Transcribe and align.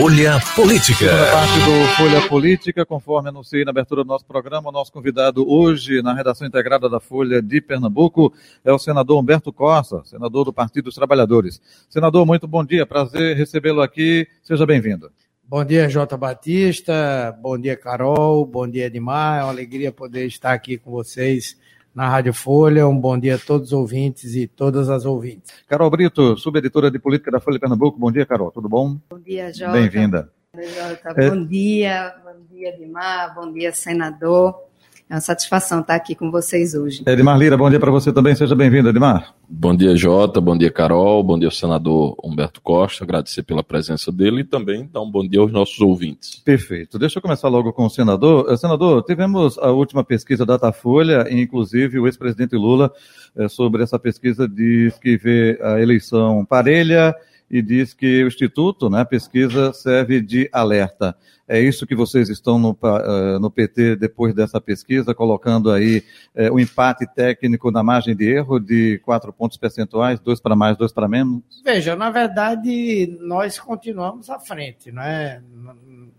Folha 0.00 0.40
Política. 0.56 1.10
Segunda 1.10 1.30
parte 1.30 1.58
do 1.58 1.96
Folha 1.98 2.26
Política, 2.26 2.86
conforme 2.86 3.28
anunciei 3.28 3.66
na 3.66 3.70
abertura 3.70 4.02
do 4.02 4.08
nosso 4.08 4.24
programa, 4.24 4.70
o 4.70 4.72
nosso 4.72 4.90
convidado 4.90 5.46
hoje 5.46 6.00
na 6.00 6.14
redação 6.14 6.46
integrada 6.46 6.88
da 6.88 6.98
Folha 6.98 7.42
de 7.42 7.60
Pernambuco 7.60 8.32
é 8.64 8.72
o 8.72 8.78
senador 8.78 9.20
Humberto 9.20 9.52
Costa, 9.52 10.02
senador 10.06 10.46
do 10.46 10.54
Partido 10.54 10.84
dos 10.84 10.94
Trabalhadores. 10.94 11.60
Senador, 11.86 12.24
muito 12.24 12.48
bom 12.48 12.64
dia, 12.64 12.86
prazer 12.86 13.36
recebê-lo 13.36 13.82
aqui, 13.82 14.26
seja 14.42 14.64
bem-vindo. 14.64 15.12
Bom 15.44 15.62
dia, 15.62 15.86
Jota 15.86 16.16
Batista, 16.16 17.36
bom 17.42 17.58
dia, 17.58 17.76
Carol, 17.76 18.46
bom 18.46 18.66
dia, 18.66 18.86
Edmar, 18.86 19.40
é 19.40 19.44
uma 19.44 19.50
alegria 19.50 19.92
poder 19.92 20.24
estar 20.24 20.54
aqui 20.54 20.78
com 20.78 20.90
vocês 20.90 21.58
na 21.94 22.08
Rádio 22.08 22.32
Folha. 22.32 22.86
Um 22.88 22.98
bom 22.98 23.18
dia 23.18 23.36
a 23.36 23.38
todos 23.38 23.68
os 23.68 23.72
ouvintes 23.72 24.34
e 24.34 24.46
todas 24.46 24.88
as 24.88 25.04
ouvintes. 25.04 25.52
Carol 25.68 25.90
Brito, 25.90 26.36
subeditora 26.36 26.90
de 26.90 26.98
política 26.98 27.30
da 27.30 27.40
Folha 27.40 27.54
de 27.56 27.60
Pernambuco. 27.60 27.98
Bom 27.98 28.10
dia, 28.10 28.26
Carol. 28.26 28.50
Tudo 28.50 28.68
bom? 28.68 28.98
Bom 29.10 29.18
dia, 29.18 29.52
Jota. 29.52 29.72
Bem-vinda. 29.72 30.30
Jota. 30.54 31.14
É... 31.16 31.30
Bom 31.30 31.44
dia, 31.44 32.14
bom 32.24 32.34
dia, 32.50 32.68
Edmar, 32.70 33.34
bom 33.34 33.52
dia, 33.52 33.72
senador. 33.72 34.69
É 35.10 35.14
uma 35.14 35.20
satisfação 35.20 35.80
estar 35.80 35.96
aqui 35.96 36.14
com 36.14 36.30
vocês 36.30 36.72
hoje. 36.72 37.02
Edmar 37.04 37.36
Lira, 37.36 37.56
bom 37.56 37.68
dia 37.68 37.80
para 37.80 37.90
você 37.90 38.12
também. 38.12 38.32
Seja 38.36 38.54
bem-vindo, 38.54 38.90
Edmar. 38.90 39.34
Bom 39.48 39.74
dia, 39.74 39.96
Jota. 39.96 40.40
Bom 40.40 40.56
dia, 40.56 40.70
Carol. 40.70 41.24
Bom 41.24 41.36
dia 41.36 41.48
ao 41.48 41.52
senador 41.52 42.14
Humberto 42.22 42.60
Costa. 42.60 43.02
Agradecer 43.02 43.42
pela 43.42 43.64
presença 43.64 44.12
dele 44.12 44.42
e 44.42 44.44
também 44.44 44.88
dar 44.92 45.00
um 45.00 45.10
bom 45.10 45.26
dia 45.26 45.40
aos 45.40 45.50
nossos 45.50 45.80
ouvintes. 45.80 46.36
Perfeito. 46.36 46.96
Deixa 46.96 47.18
eu 47.18 47.22
começar 47.22 47.48
logo 47.48 47.72
com 47.72 47.86
o 47.86 47.90
senador. 47.90 48.52
Eh, 48.52 48.56
senador, 48.56 49.02
tivemos 49.02 49.58
a 49.58 49.72
última 49.72 50.04
pesquisa 50.04 50.46
Datafolha, 50.46 51.26
inclusive 51.28 51.98
o 51.98 52.06
ex-presidente 52.06 52.54
Lula, 52.54 52.92
eh, 53.36 53.48
sobre 53.48 53.82
essa 53.82 53.98
pesquisa, 53.98 54.46
diz 54.46 54.96
que 54.96 55.16
vê 55.16 55.58
a 55.60 55.80
eleição 55.80 56.44
parelha 56.44 57.16
e 57.50 57.60
diz 57.60 57.92
que 57.92 58.22
o 58.22 58.28
Instituto, 58.28 58.88
né, 58.88 59.04
pesquisa 59.04 59.72
serve 59.72 60.20
de 60.20 60.48
alerta. 60.52 61.16
É 61.48 61.60
isso 61.60 61.84
que 61.84 61.96
vocês 61.96 62.28
estão 62.28 62.60
no, 62.60 62.70
uh, 62.70 63.40
no 63.40 63.50
PT 63.50 63.96
depois 63.96 64.32
dessa 64.32 64.60
pesquisa, 64.60 65.12
colocando 65.12 65.72
aí 65.72 66.04
uh, 66.36 66.54
o 66.54 66.60
empate 66.60 67.04
técnico 67.12 67.72
na 67.72 67.82
margem 67.82 68.14
de 68.14 68.24
erro 68.24 68.60
de 68.60 69.00
quatro 69.04 69.32
pontos 69.32 69.58
percentuais, 69.58 70.20
dois 70.20 70.40
para 70.40 70.54
mais, 70.54 70.76
dois 70.76 70.92
para 70.92 71.08
menos? 71.08 71.42
Veja, 71.64 71.96
na 71.96 72.08
verdade, 72.08 73.18
nós 73.20 73.58
continuamos 73.58 74.30
à 74.30 74.38
frente, 74.38 74.92
não 74.92 75.02
é? 75.02 75.42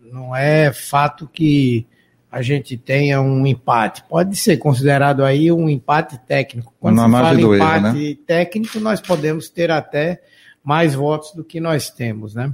Não 0.01 0.35
é 0.35 0.73
fato 0.73 1.29
que 1.31 1.87
a 2.29 2.41
gente 2.41 2.75
tenha 2.75 3.21
um 3.21 3.47
empate. 3.47 4.03
Pode 4.09 4.35
ser 4.35 4.57
considerado 4.57 5.23
aí 5.23 5.49
um 5.49 5.69
empate 5.69 6.17
técnico. 6.27 6.73
Quando 6.77 6.97
na 6.97 7.03
se 7.03 7.09
margem 7.09 7.41
fala 7.41 7.55
empate 7.55 7.85
erro, 7.85 8.09
né? 8.09 8.17
técnico, 8.27 8.79
nós 8.81 8.99
podemos 8.99 9.49
ter 9.49 9.71
até 9.71 10.21
mais 10.63 10.93
votos 10.93 11.33
do 11.33 11.43
que 11.43 11.59
nós 11.59 11.89
temos, 11.89 12.35
né? 12.35 12.53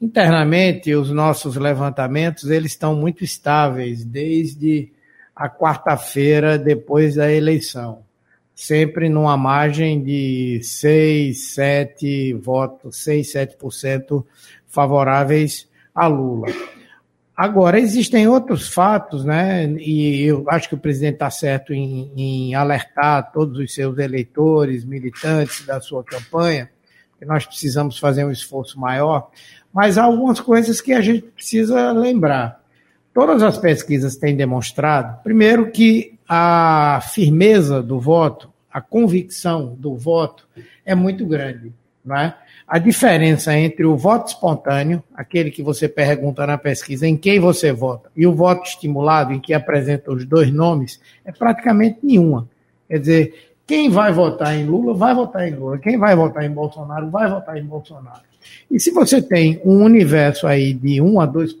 Internamente, 0.00 0.94
os 0.94 1.10
nossos 1.10 1.56
levantamentos, 1.56 2.50
eles 2.50 2.72
estão 2.72 2.94
muito 2.94 3.24
estáveis 3.24 4.04
desde 4.04 4.92
a 5.34 5.48
quarta-feira 5.48 6.56
depois 6.56 7.16
da 7.16 7.32
eleição. 7.32 8.02
Sempre 8.54 9.08
numa 9.08 9.36
margem 9.36 10.02
de 10.02 10.60
6, 10.62 11.52
7 11.54 12.32
votos, 12.34 12.96
6, 13.02 13.32
7% 13.32 14.24
favoráveis 14.66 15.68
a 15.94 16.06
Lula. 16.06 16.48
Agora, 17.36 17.78
existem 17.78 18.26
outros 18.26 18.68
fatos, 18.68 19.24
né? 19.24 19.64
E 19.78 20.22
eu 20.24 20.44
acho 20.48 20.68
que 20.68 20.74
o 20.74 20.78
presidente 20.78 21.14
está 21.14 21.30
certo 21.30 21.72
em, 21.72 22.10
em 22.16 22.54
alertar 22.54 23.30
todos 23.32 23.60
os 23.60 23.72
seus 23.72 23.96
eleitores, 23.98 24.84
militantes 24.84 25.64
da 25.64 25.80
sua 25.80 26.02
campanha, 26.02 26.68
que 27.18 27.24
nós 27.24 27.44
precisamos 27.44 27.98
fazer 27.98 28.24
um 28.24 28.30
esforço 28.30 28.78
maior, 28.78 29.30
mas 29.72 29.98
há 29.98 30.04
algumas 30.04 30.40
coisas 30.40 30.80
que 30.80 30.92
a 30.92 31.00
gente 31.00 31.22
precisa 31.22 31.92
lembrar. 31.92 32.62
Todas 33.12 33.42
as 33.42 33.58
pesquisas 33.58 34.16
têm 34.16 34.36
demonstrado, 34.36 35.22
primeiro, 35.22 35.70
que 35.70 36.18
a 36.28 37.00
firmeza 37.12 37.82
do 37.82 37.98
voto, 37.98 38.52
a 38.70 38.80
convicção 38.80 39.74
do 39.78 39.96
voto 39.96 40.46
é 40.84 40.94
muito 40.94 41.26
grande. 41.26 41.72
Não 42.04 42.16
é? 42.16 42.34
A 42.66 42.78
diferença 42.78 43.54
entre 43.56 43.84
o 43.84 43.96
voto 43.96 44.28
espontâneo, 44.28 45.02
aquele 45.14 45.50
que 45.50 45.62
você 45.62 45.88
pergunta 45.88 46.46
na 46.46 46.56
pesquisa 46.56 47.06
em 47.06 47.16
quem 47.16 47.40
você 47.40 47.72
vota, 47.72 48.10
e 48.16 48.26
o 48.26 48.34
voto 48.34 48.66
estimulado, 48.66 49.32
em 49.32 49.40
que 49.40 49.52
apresenta 49.52 50.12
os 50.12 50.24
dois 50.24 50.50
nomes, 50.52 51.00
é 51.24 51.32
praticamente 51.32 51.98
nenhuma. 52.02 52.48
Quer 52.88 52.98
dizer, 52.98 53.47
quem 53.68 53.88
vai 53.90 54.10
votar 54.10 54.56
em 54.56 54.64
Lula, 54.64 54.94
vai 54.94 55.14
votar 55.14 55.46
em 55.46 55.54
Lula. 55.54 55.78
Quem 55.78 55.96
vai 55.98 56.16
votar 56.16 56.42
em 56.44 56.50
Bolsonaro, 56.50 57.08
vai 57.10 57.28
votar 57.30 57.56
em 57.58 57.64
Bolsonaro. 57.64 58.22
E 58.70 58.80
se 58.80 58.90
você 58.90 59.20
tem 59.22 59.60
um 59.64 59.84
universo 59.84 60.46
aí 60.46 60.72
de 60.72 61.00
1 61.00 61.20
a 61.20 61.28
2% 61.28 61.54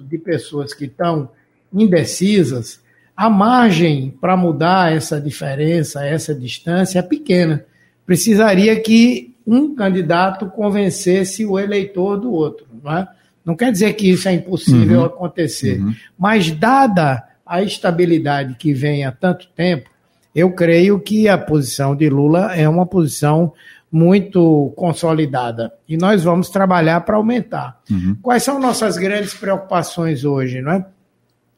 de 0.00 0.18
pessoas 0.18 0.74
que 0.74 0.86
estão 0.86 1.28
indecisas, 1.72 2.80
a 3.16 3.30
margem 3.30 4.12
para 4.20 4.36
mudar 4.36 4.92
essa 4.92 5.20
diferença, 5.20 6.04
essa 6.04 6.34
distância 6.34 6.98
é 6.98 7.02
pequena. 7.02 7.64
Precisaria 8.04 8.78
que 8.80 9.32
um 9.46 9.74
candidato 9.74 10.46
convencesse 10.46 11.46
o 11.46 11.58
eleitor 11.58 12.18
do 12.18 12.32
outro. 12.32 12.66
Não, 12.82 12.92
é? 12.96 13.08
não 13.44 13.54
quer 13.54 13.70
dizer 13.70 13.92
que 13.92 14.10
isso 14.10 14.28
é 14.28 14.32
impossível 14.32 15.00
Uhum. 15.00 15.06
acontecer, 15.06 15.78
Uhum. 15.80 15.94
mas 16.18 16.50
dada 16.50 17.22
a 17.46 17.62
estabilidade 17.62 18.54
que 18.56 18.72
vem 18.72 19.04
há 19.04 19.12
tanto 19.12 19.46
tempo, 19.54 19.90
eu 20.34 20.50
creio 20.52 20.98
que 20.98 21.28
a 21.28 21.38
posição 21.38 21.94
de 21.94 22.08
Lula 22.08 22.54
é 22.54 22.68
uma 22.68 22.84
posição 22.84 23.52
muito 23.90 24.72
consolidada 24.76 25.72
e 25.88 25.96
nós 25.96 26.24
vamos 26.24 26.48
trabalhar 26.48 27.02
para 27.02 27.16
aumentar. 27.16 27.80
Uhum. 27.88 28.16
Quais 28.20 28.42
são 28.42 28.58
nossas 28.58 28.96
grandes 28.96 29.34
preocupações 29.34 30.24
hoje? 30.24 30.60
Não 30.60 30.72
é? 30.72 30.86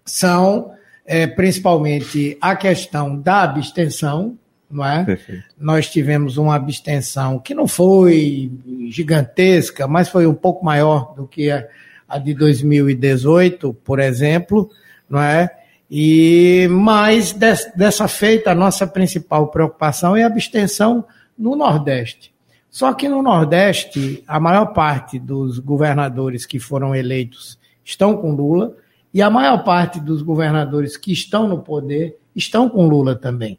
São 0.05 0.73
é, 1.07 1.27
principalmente 1.27 2.37
a 2.41 2.55
questão 2.55 3.19
da 3.19 3.43
abstenção, 3.43 4.37
não 4.71 4.85
é? 4.85 5.05
Perfeito. 5.05 5.45
Nós 5.59 5.89
tivemos 5.89 6.37
uma 6.37 6.57
abstenção 6.57 7.39
que 7.39 7.55
não 7.55 7.67
foi 7.67 8.51
gigantesca, 8.91 9.87
mas 9.87 10.09
foi 10.09 10.27
um 10.27 10.35
pouco 10.35 10.65
maior 10.65 11.15
do 11.15 11.27
que 11.27 11.51
a, 11.51 11.67
a 12.07 12.19
de 12.19 12.35
2018, 12.35 13.73
por 13.73 13.99
exemplo, 13.99 14.69
não 15.09 15.23
é? 15.23 15.51
E 15.91 16.67
mas 16.71 17.33
des, 17.33 17.73
dessa 17.77 18.09
feita 18.09 18.51
a 18.51 18.55
nossa 18.55 18.87
principal 18.87 19.49
preocupação 19.49 20.17
é 20.17 20.25
a 20.25 20.27
abstenção 20.27 21.05
no 21.39 21.55
Nordeste. 21.55 22.35
Só 22.71 22.93
que 22.93 23.09
no 23.09 23.23
Nordeste 23.23 24.23
a 24.27 24.41
maior 24.41 24.67
parte 24.67 25.19
dos 25.19 25.59
governadores 25.59 26.45
que 26.45 26.59
foram 26.59 26.95
eleitos 26.95 27.59
estão 27.85 28.17
com 28.17 28.33
Lula 28.33 28.77
e 29.15 29.23
a 29.23 29.31
maior 29.31 29.65
parte 29.65 30.01
dos 30.01 30.23
governadores 30.23 30.97
que 30.97 31.13
estão 31.13 31.49
no 31.49 31.61
poder 31.61 32.19
estão 32.35 32.69
com 32.69 32.87
Lula 32.87 33.15
também. 33.15 33.59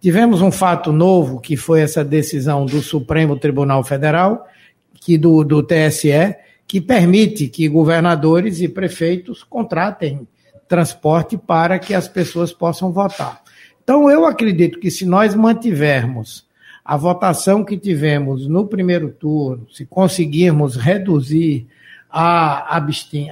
Tivemos 0.00 0.40
um 0.40 0.52
fato 0.52 0.92
novo, 0.92 1.40
que 1.40 1.56
foi 1.56 1.80
essa 1.80 2.04
decisão 2.04 2.66
do 2.66 2.80
Supremo 2.82 3.38
Tribunal 3.38 3.82
Federal, 3.82 4.46
que 4.94 5.18
do, 5.18 5.42
do 5.42 5.62
TSE, 5.62 6.36
que 6.66 6.80
permite 6.80 7.48
que 7.48 7.68
governadores 7.68 8.60
e 8.60 8.68
prefeitos 8.68 9.42
contratem 9.42 10.26
transporte 10.74 11.38
para 11.38 11.78
que 11.78 11.94
as 11.94 12.08
pessoas 12.08 12.52
possam 12.52 12.90
votar. 12.90 13.40
Então, 13.84 14.10
eu 14.10 14.26
acredito 14.26 14.80
que 14.80 14.90
se 14.90 15.06
nós 15.06 15.32
mantivermos 15.32 16.48
a 16.84 16.96
votação 16.96 17.64
que 17.64 17.78
tivemos 17.78 18.48
no 18.48 18.66
primeiro 18.66 19.08
turno, 19.08 19.68
se 19.72 19.86
conseguirmos 19.86 20.74
reduzir 20.74 21.68
a 22.10 22.76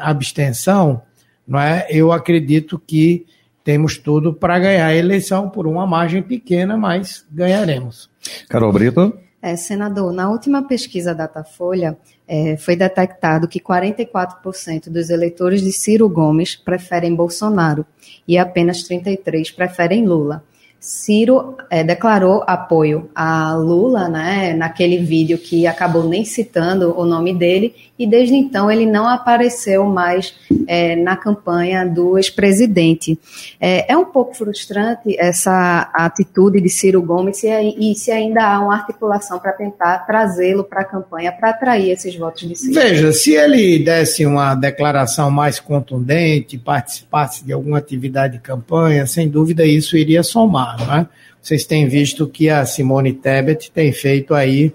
abstenção, 0.00 1.02
não 1.46 1.58
é? 1.58 1.84
eu 1.90 2.12
acredito 2.12 2.80
que 2.86 3.26
temos 3.64 3.98
tudo 3.98 4.32
para 4.32 4.58
ganhar 4.60 4.86
a 4.86 4.94
eleição 4.94 5.50
por 5.50 5.66
uma 5.66 5.84
margem 5.84 6.22
pequena, 6.22 6.76
mas 6.76 7.26
ganharemos. 7.28 8.08
Carol 8.48 8.72
Brito. 8.72 9.18
É, 9.40 9.56
senador, 9.56 10.12
na 10.12 10.30
última 10.30 10.62
pesquisa 10.62 11.12
Datafolha, 11.12 11.98
é, 12.34 12.56
foi 12.56 12.74
detectado 12.74 13.46
que 13.46 13.60
44% 13.60 14.88
dos 14.88 15.10
eleitores 15.10 15.60
de 15.60 15.70
Ciro 15.70 16.08
Gomes 16.08 16.56
preferem 16.56 17.14
Bolsonaro 17.14 17.84
e 18.26 18.38
apenas 18.38 18.88
33% 18.88 19.54
preferem 19.54 20.06
Lula. 20.06 20.42
Ciro 20.82 21.56
é, 21.70 21.84
declarou 21.84 22.42
apoio 22.44 23.08
a 23.14 23.54
Lula, 23.54 24.08
né, 24.08 24.52
naquele 24.52 24.98
vídeo 24.98 25.38
que 25.38 25.64
acabou 25.64 26.08
nem 26.08 26.24
citando 26.24 26.98
o 26.98 27.04
nome 27.04 27.32
dele, 27.32 27.72
e 27.96 28.04
desde 28.04 28.34
então 28.34 28.68
ele 28.68 28.84
não 28.84 29.06
apareceu 29.06 29.84
mais 29.84 30.34
é, 30.66 30.96
na 30.96 31.16
campanha 31.16 31.86
do 31.86 32.18
ex-presidente. 32.18 33.16
É, 33.60 33.92
é, 33.92 33.96
um 33.96 34.06
pouco 34.06 34.34
frustrante 34.34 35.16
essa 35.20 35.88
atitude 35.94 36.60
de 36.60 36.68
Ciro 36.68 37.00
Gomes 37.00 37.44
e, 37.44 37.92
e 37.92 37.94
se 37.94 38.10
ainda 38.10 38.42
há 38.44 38.58
uma 38.58 38.74
articulação 38.74 39.38
para 39.38 39.52
tentar 39.52 39.98
trazê-lo 40.04 40.64
para 40.64 40.80
a 40.80 40.84
campanha, 40.84 41.30
para 41.30 41.50
atrair 41.50 41.90
esses 41.90 42.16
votos 42.16 42.48
de 42.48 42.56
Ciro. 42.56 42.74
Veja, 42.74 43.12
se 43.12 43.36
ele 43.36 43.78
desse 43.78 44.26
uma 44.26 44.56
declaração 44.56 45.30
mais 45.30 45.60
contundente, 45.60 46.58
participasse 46.58 47.44
de 47.44 47.52
alguma 47.52 47.78
atividade 47.78 48.32
de 48.32 48.40
campanha, 48.40 49.06
sem 49.06 49.28
dúvida 49.28 49.64
isso 49.64 49.96
iria 49.96 50.24
somar. 50.24 50.71
Né? 50.78 51.08
Vocês 51.40 51.64
têm 51.64 51.88
visto 51.88 52.28
que 52.28 52.48
a 52.48 52.64
Simone 52.64 53.12
Tebet 53.12 53.70
tem 53.70 53.92
feito 53.92 54.34
aí 54.34 54.72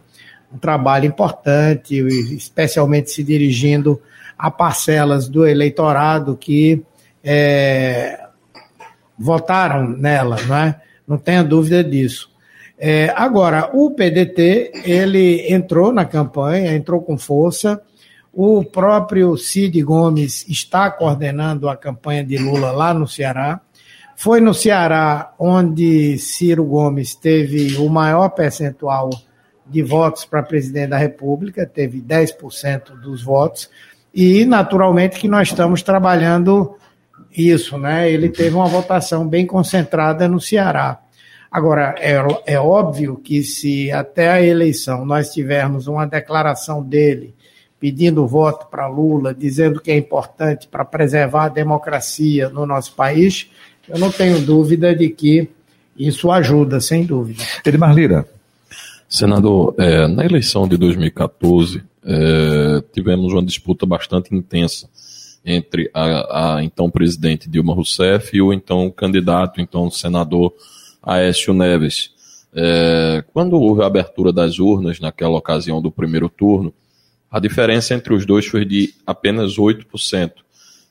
um 0.53 0.57
trabalho 0.57 1.05
importante, 1.05 1.95
especialmente 2.35 3.11
se 3.11 3.23
dirigindo 3.23 4.01
a 4.37 4.49
parcelas 4.51 5.27
do 5.27 5.45
eleitorado 5.45 6.37
que 6.37 6.83
é, 7.23 8.27
votaram 9.17 9.89
nela, 9.89 10.37
não 10.47 10.55
é? 10.55 10.81
Não 11.07 11.17
tenha 11.17 11.43
dúvida 11.43 11.83
disso. 11.83 12.29
É, 12.77 13.11
agora, 13.15 13.71
o 13.73 13.91
PDT, 13.91 14.71
ele 14.85 15.51
entrou 15.51 15.91
na 15.91 16.05
campanha, 16.05 16.75
entrou 16.75 17.01
com 17.01 17.17
força. 17.17 17.81
O 18.31 18.63
próprio 18.63 19.35
Cid 19.35 19.81
Gomes 19.81 20.47
está 20.47 20.91
coordenando 20.91 21.67
a 21.67 21.75
campanha 21.75 22.23
de 22.23 22.37
Lula 22.37 22.71
lá 22.71 22.93
no 22.93 23.07
Ceará. 23.07 23.59
Foi 24.19 24.41
no 24.41 24.51
Ceará 24.51 25.31
onde 25.37 26.17
Ciro 26.17 26.65
Gomes 26.65 27.13
teve 27.13 27.77
o 27.77 27.87
maior 27.87 28.29
percentual 28.29 29.11
de 29.63 29.83
votos 29.83 30.25
para 30.25 30.41
presidente 30.41 30.89
da 30.89 30.97
República, 30.97 31.67
teve 31.67 32.01
10% 32.01 32.99
dos 32.99 33.21
votos, 33.21 33.69
e 34.11 34.43
naturalmente 34.43 35.19
que 35.19 35.27
nós 35.27 35.49
estamos 35.49 35.83
trabalhando 35.83 36.75
isso, 37.31 37.77
né? 37.77 38.11
Ele 38.11 38.29
teve 38.29 38.55
uma 38.55 38.65
votação 38.65 39.27
bem 39.27 39.45
concentrada 39.45 40.27
no 40.27 40.41
Ceará. 40.41 40.99
Agora, 41.51 41.93
é, 41.99 42.15
é 42.47 42.59
óbvio 42.59 43.17
que 43.17 43.43
se 43.43 43.91
até 43.91 44.31
a 44.31 44.41
eleição 44.41 45.05
nós 45.05 45.31
tivermos 45.31 45.85
uma 45.85 46.07
declaração 46.07 46.81
dele 46.81 47.35
pedindo 47.79 48.25
voto 48.25 48.65
para 48.65 48.87
Lula, 48.87 49.31
dizendo 49.31 49.79
que 49.79 49.91
é 49.91 49.95
importante 49.95 50.67
para 50.67 50.83
preservar 50.83 51.45
a 51.45 51.49
democracia 51.49 52.49
no 52.49 52.65
nosso 52.65 52.95
país, 52.95 53.51
eu 53.89 53.97
não 53.99 54.11
tenho 54.11 54.41
dúvida 54.41 54.95
de 54.95 55.09
que 55.09 55.49
isso 55.97 56.31
ajuda, 56.31 56.79
sem 56.79 57.05
dúvida. 57.05 57.43
Edmar 57.65 57.93
Lira. 57.93 58.27
Senador, 59.09 59.73
é, 59.77 60.07
na 60.07 60.25
eleição 60.25 60.67
de 60.67 60.77
2014, 60.77 61.81
é, 62.03 62.83
tivemos 62.93 63.31
uma 63.33 63.43
disputa 63.43 63.85
bastante 63.85 64.35
intensa 64.35 64.89
entre 65.45 65.89
a, 65.93 66.55
a, 66.55 66.63
então 66.63 66.89
presidente 66.89 67.49
Dilma 67.49 67.73
Rousseff 67.73 68.35
e 68.35 68.41
o 68.41 68.51
então 68.51 68.91
candidato, 68.91 69.61
então 69.61 69.89
senador 69.89 70.53
Aécio 71.01 71.53
Neves. 71.53 72.11
É, 72.53 73.23
quando 73.33 73.53
houve 73.53 73.81
a 73.81 73.85
abertura 73.85 74.33
das 74.33 74.59
urnas 74.59 74.99
naquela 74.99 75.37
ocasião 75.37 75.81
do 75.81 75.89
primeiro 75.89 76.27
turno, 76.27 76.73
a 77.31 77.39
diferença 77.39 77.93
entre 77.93 78.13
os 78.13 78.25
dois 78.25 78.45
foi 78.45 78.65
de 78.65 78.93
apenas 79.05 79.57
8%, 79.57 80.31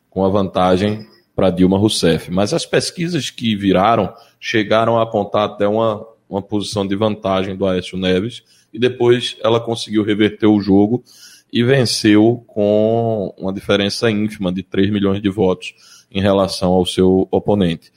com 0.09 0.25
a 0.25 0.29
vantagem 0.29 1.07
para 1.37 1.51
Dilma 1.51 1.79
Rousseff. 1.79 2.31
Mas 2.31 2.55
as 2.55 2.65
pesquisas 2.65 3.29
que 3.29 3.55
viraram 3.55 4.13
chegaram 4.41 4.99
a 4.99 5.03
apontar 5.03 5.45
até 5.45 5.69
uma, 5.69 6.03
uma 6.29 6.41
posição 6.41 6.87
de 6.87 6.97
vantagem 6.97 7.55
do 7.55 7.67
Aécio 7.67 7.99
Neves 7.99 8.43
e 8.73 8.79
depois 8.79 9.37
ela 9.45 9.61
conseguiu 9.61 10.03
reverter 10.03 10.47
o 10.47 10.61
jogo 10.61 11.05
e 11.53 11.63
venceu 11.63 12.43
com 12.47 13.35
uma 13.37 13.53
diferença 13.53 14.11
ínfima 14.11 14.51
de 14.51 14.63
3 14.63 14.91
milhões 14.91 15.21
de 15.21 15.29
votos 15.29 15.75
em 16.11 16.23
relação 16.23 16.73
ao 16.73 16.87
seu 16.87 17.29
oponente. 17.31 17.93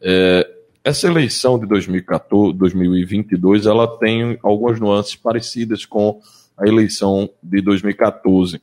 É, 0.00 0.48
essa 0.84 1.08
eleição 1.08 1.58
de 1.58 1.66
2014, 1.66 2.56
2022 2.56 3.66
ela 3.66 3.88
tem 3.98 4.38
algumas 4.42 4.78
nuances 4.78 5.16
parecidas 5.16 5.84
com 5.84 6.20
a 6.56 6.68
eleição 6.68 7.28
de 7.42 7.60
2014, 7.60 8.60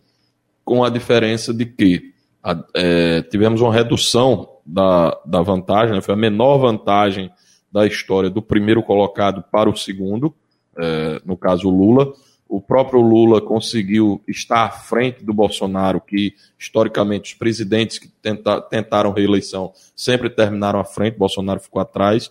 com 0.64 0.84
a 0.84 0.90
diferença 0.90 1.54
de 1.54 1.66
que 1.66 2.14
a, 2.44 2.64
é, 2.76 3.22
tivemos 3.24 3.62
uma 3.62 3.74
redução 3.74 4.50
da, 4.66 5.20
da 5.26 5.42
vantagem, 5.42 5.96
né? 5.96 6.02
foi 6.02 6.14
a 6.14 6.18
menor 6.18 6.58
vantagem 6.58 7.32
da 7.72 7.86
história 7.86 8.30
do 8.30 8.42
primeiro 8.42 8.84
colocado 8.84 9.44
para 9.52 9.70
o 9.70 9.76
segundo, 9.76 10.34
é, 10.78 11.22
no 11.26 11.38
caso 11.38 11.70
Lula. 11.70 12.14
O 12.48 12.60
próprio 12.60 13.00
Lula 13.00 13.40
conseguiu 13.40 14.22
estar 14.28 14.66
à 14.66 14.70
frente 14.70 15.24
do 15.24 15.34
Bolsonaro, 15.34 16.02
que 16.02 16.34
historicamente 16.60 17.32
os 17.32 17.40
presidentes 17.40 17.98
que 17.98 18.10
tenta, 18.10 18.60
tentaram 18.62 19.14
reeleição 19.14 19.72
sempre 19.96 20.30
terminaram 20.30 20.80
à 20.80 20.84
frente, 20.84 21.18
Bolsonaro 21.18 21.62
ficou 21.62 21.82
atrás, 21.82 22.30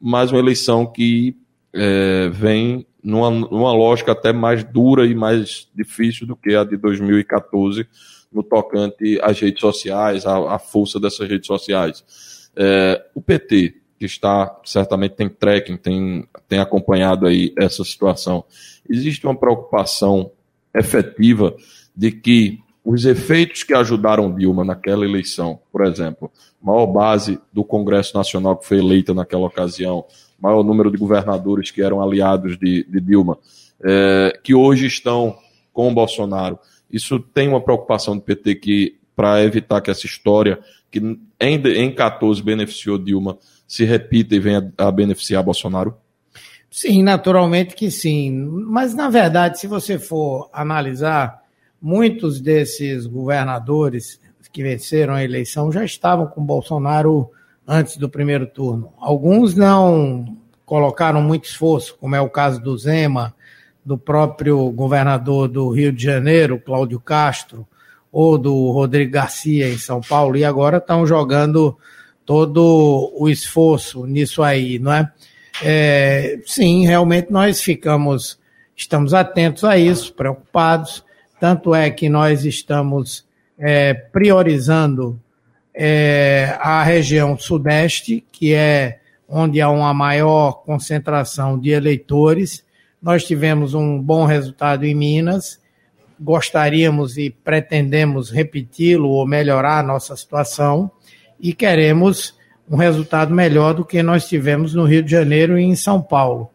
mas 0.00 0.32
uma 0.32 0.40
eleição 0.40 0.84
que 0.84 1.36
é, 1.72 2.28
vem 2.30 2.84
numa, 3.02 3.30
numa 3.30 3.72
lógica 3.72 4.12
até 4.12 4.32
mais 4.32 4.64
dura 4.64 5.06
e 5.06 5.14
mais 5.14 5.68
difícil 5.74 6.26
do 6.26 6.36
que 6.36 6.54
a 6.54 6.64
de 6.64 6.76
2014, 6.76 7.86
no 8.32 8.42
tocante 8.42 9.18
às 9.22 9.38
redes 9.38 9.60
sociais, 9.60 10.26
à, 10.26 10.54
à 10.54 10.58
força 10.58 10.98
dessas 10.98 11.28
redes 11.28 11.46
sociais. 11.46 12.50
É, 12.56 13.04
o 13.14 13.20
PT, 13.20 13.74
que 13.98 14.06
está, 14.06 14.60
certamente 14.64 15.14
tem 15.14 15.28
tracking, 15.28 15.76
tem, 15.76 16.26
tem 16.48 16.58
acompanhado 16.58 17.26
aí 17.26 17.52
essa 17.58 17.84
situação, 17.84 18.44
existe 18.88 19.24
uma 19.26 19.36
preocupação 19.36 20.30
efetiva 20.74 21.54
de 21.94 22.10
que 22.10 22.58
os 22.84 23.04
efeitos 23.04 23.62
que 23.62 23.74
ajudaram 23.74 24.34
Dilma 24.34 24.64
naquela 24.64 25.04
eleição, 25.04 25.60
por 25.70 25.86
exemplo, 25.86 26.30
maior 26.60 26.86
base 26.86 27.38
do 27.52 27.62
Congresso 27.62 28.16
Nacional 28.16 28.56
que 28.56 28.66
foi 28.66 28.78
eleita 28.78 29.14
naquela 29.14 29.46
ocasião, 29.46 30.04
maior 30.40 30.64
número 30.64 30.90
de 30.90 30.96
governadores 30.96 31.70
que 31.70 31.80
eram 31.80 32.02
aliados 32.02 32.58
de, 32.58 32.84
de 32.84 33.00
Dilma, 33.00 33.38
é, 33.84 34.38
que 34.42 34.54
hoje 34.54 34.86
estão 34.86 35.38
com 35.72 35.88
o 35.88 35.94
Bolsonaro, 35.94 36.58
isso 36.92 37.18
tem 37.18 37.48
uma 37.48 37.60
preocupação 37.60 38.16
do 38.16 38.22
PT 38.22 38.54
que 38.56 38.98
para 39.14 39.42
evitar 39.42 39.80
que 39.80 39.90
essa 39.90 40.06
história 40.06 40.58
que 40.90 40.98
em, 40.98 41.20
em 41.40 41.94
14 41.94 42.42
beneficiou 42.42 42.98
Dilma 42.98 43.38
se 43.66 43.84
repita 43.84 44.34
e 44.34 44.40
venha 44.40 44.72
a 44.76 44.90
beneficiar 44.90 45.42
Bolsonaro? 45.42 45.96
Sim, 46.70 47.02
naturalmente 47.02 47.74
que 47.74 47.90
sim. 47.90 48.30
Mas, 48.66 48.94
na 48.94 49.08
verdade, 49.08 49.58
se 49.58 49.66
você 49.66 49.98
for 49.98 50.48
analisar, 50.52 51.42
muitos 51.80 52.40
desses 52.40 53.06
governadores 53.06 54.20
que 54.52 54.62
venceram 54.62 55.14
a 55.14 55.24
eleição 55.24 55.72
já 55.72 55.84
estavam 55.84 56.26
com 56.26 56.44
Bolsonaro 56.44 57.30
antes 57.66 57.96
do 57.96 58.08
primeiro 58.08 58.46
turno. 58.46 58.92
Alguns 58.98 59.54
não 59.54 60.36
colocaram 60.66 61.22
muito 61.22 61.44
esforço, 61.44 61.96
como 61.98 62.14
é 62.14 62.20
o 62.20 62.30
caso 62.30 62.60
do 62.60 62.76
Zema, 62.76 63.34
do 63.84 63.98
próprio 63.98 64.70
governador 64.70 65.48
do 65.48 65.70
Rio 65.70 65.92
de 65.92 66.02
Janeiro, 66.02 66.60
Cláudio 66.60 67.00
Castro, 67.00 67.66
ou 68.10 68.36
do 68.38 68.70
Rodrigo 68.70 69.12
Garcia 69.12 69.68
em 69.68 69.78
São 69.78 70.00
Paulo, 70.00 70.36
e 70.36 70.44
agora 70.44 70.76
estão 70.76 71.06
jogando 71.06 71.76
todo 72.24 73.12
o 73.16 73.28
esforço 73.28 74.06
nisso 74.06 74.42
aí, 74.42 74.78
não 74.78 74.92
é? 74.92 75.12
é? 75.62 76.38
Sim, 76.44 76.86
realmente 76.86 77.32
nós 77.32 77.62
ficamos, 77.62 78.38
estamos 78.76 79.14
atentos 79.14 79.64
a 79.64 79.76
isso, 79.76 80.12
preocupados, 80.12 81.04
tanto 81.40 81.74
é 81.74 81.90
que 81.90 82.08
nós 82.08 82.44
estamos 82.44 83.26
é, 83.58 83.94
priorizando 83.94 85.18
é, 85.74 86.56
a 86.60 86.82
região 86.82 87.36
sudeste, 87.36 88.24
que 88.30 88.52
é 88.52 89.00
onde 89.28 89.60
há 89.60 89.70
uma 89.70 89.94
maior 89.94 90.62
concentração 90.62 91.58
de 91.58 91.70
eleitores, 91.70 92.64
nós 93.02 93.24
tivemos 93.24 93.74
um 93.74 94.00
bom 94.00 94.24
resultado 94.24 94.84
em 94.84 94.94
Minas, 94.94 95.60
gostaríamos 96.20 97.18
e 97.18 97.30
pretendemos 97.30 98.30
repeti-lo 98.30 99.08
ou 99.08 99.26
melhorar 99.26 99.80
a 99.80 99.82
nossa 99.82 100.16
situação 100.16 100.90
e 101.40 101.52
queremos 101.52 102.34
um 102.70 102.76
resultado 102.76 103.34
melhor 103.34 103.74
do 103.74 103.84
que 103.84 104.02
nós 104.02 104.28
tivemos 104.28 104.72
no 104.72 104.84
Rio 104.84 105.02
de 105.02 105.10
Janeiro 105.10 105.58
e 105.58 105.64
em 105.64 105.74
São 105.74 106.00
Paulo. 106.00 106.48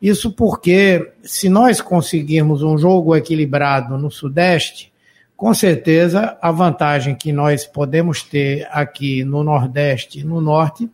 Isso 0.00 0.30
porque, 0.30 1.12
se 1.22 1.48
nós 1.48 1.80
conseguirmos 1.80 2.62
um 2.62 2.76
jogo 2.76 3.16
equilibrado 3.16 3.96
no 3.96 4.10
Sudeste, 4.10 4.92
com 5.34 5.52
certeza 5.54 6.36
a 6.40 6.50
vantagem 6.50 7.14
que 7.14 7.32
nós 7.32 7.64
podemos 7.64 8.22
ter 8.22 8.68
aqui 8.70 9.24
no 9.24 9.42
Nordeste 9.42 10.20
e 10.20 10.24
no 10.24 10.40
Norte, 10.40 10.88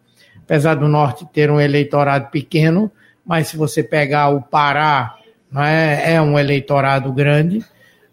apesar 0.44 0.76
do 0.76 0.86
Norte 0.86 1.26
ter 1.32 1.50
um 1.50 1.60
eleitorado 1.60 2.30
pequeno, 2.30 2.90
mas 3.24 3.48
se 3.48 3.56
você 3.56 3.82
pegar 3.82 4.30
o 4.30 4.42
Pará, 4.42 5.16
é, 5.56 6.14
é 6.14 6.22
um 6.22 6.38
eleitorado 6.38 7.12
grande, 7.12 7.64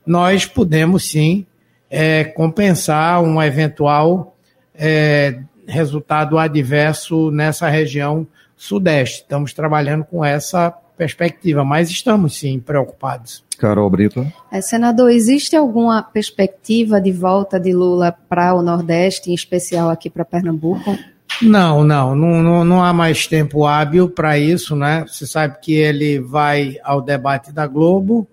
nós 0.06 0.46
podemos 0.46 1.10
sim 1.10 1.46
é, 1.90 2.24
compensar 2.24 3.22
um 3.22 3.42
eventual 3.42 4.36
é, 4.76 5.40
resultado 5.68 6.38
adverso 6.38 7.32
nessa 7.32 7.70
região 7.70 8.28
Sudeste. 8.56 9.22
Estamos 9.22 9.54
trabalhando 9.54 10.04
com 10.04 10.24
essa 10.24 10.70
perspectiva, 10.98 11.64
mas 11.64 11.90
estamos 11.90 12.38
sim 12.38 12.60
preocupados. 12.60 13.44
Carol 13.58 13.90
Brito. 13.90 14.26
É, 14.52 14.60
senador, 14.60 15.10
existe 15.12 15.56
alguma 15.56 16.04
perspectiva 16.04 17.00
de 17.00 17.12
volta 17.12 17.58
de 17.60 17.74
Lula 17.74 18.12
para 18.28 18.54
o 18.54 18.62
Nordeste, 18.62 19.32
em 19.32 19.34
especial 19.34 19.90
aqui 19.90 20.10
para 20.10 20.26
Pernambuco? 20.26 20.98
Não, 21.42 21.84
não, 21.84 22.16
não, 22.16 22.66
não, 22.66 22.84
há 22.84 22.92
mais 22.92 23.26
tempo 23.26 23.66
hábil 23.66 24.10
para 24.10 24.38
isso, 24.38 24.76
né? 24.76 25.06
Você 25.08 25.26
sabe 25.26 25.58
que 25.62 25.74
ele 25.74 26.20
vai 26.20 26.78
ao 26.84 27.02
debate 27.02 27.52
da 27.54 27.66
Globo 27.66 28.28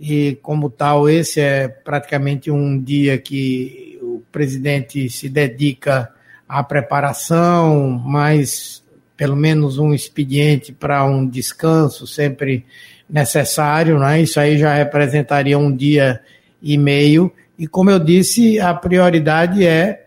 e, 0.00 0.38
como 0.42 0.70
tal, 0.70 1.08
esse 1.08 1.40
é 1.40 1.68
praticamente 1.68 2.50
um 2.50 2.80
dia 2.82 3.18
que 3.18 3.98
o 4.00 4.22
presidente 4.32 5.08
se 5.10 5.28
dedica 5.28 6.10
à 6.48 6.62
preparação, 6.62 7.90
mais 7.90 8.82
pelo 9.16 9.36
menos 9.36 9.78
um 9.78 9.92
expediente 9.92 10.72
para 10.72 11.04
um 11.04 11.26
descanso 11.26 12.06
sempre 12.06 12.64
necessário, 13.08 13.98
né? 13.98 14.22
Isso 14.22 14.40
aí 14.40 14.58
já 14.58 14.74
representaria 14.74 15.58
um 15.58 15.74
dia 15.74 16.20
e 16.62 16.78
meio. 16.78 17.30
E 17.58 17.66
como 17.66 17.90
eu 17.90 17.98
disse, 17.98 18.58
a 18.60 18.74
prioridade 18.74 19.64
é 19.64 20.05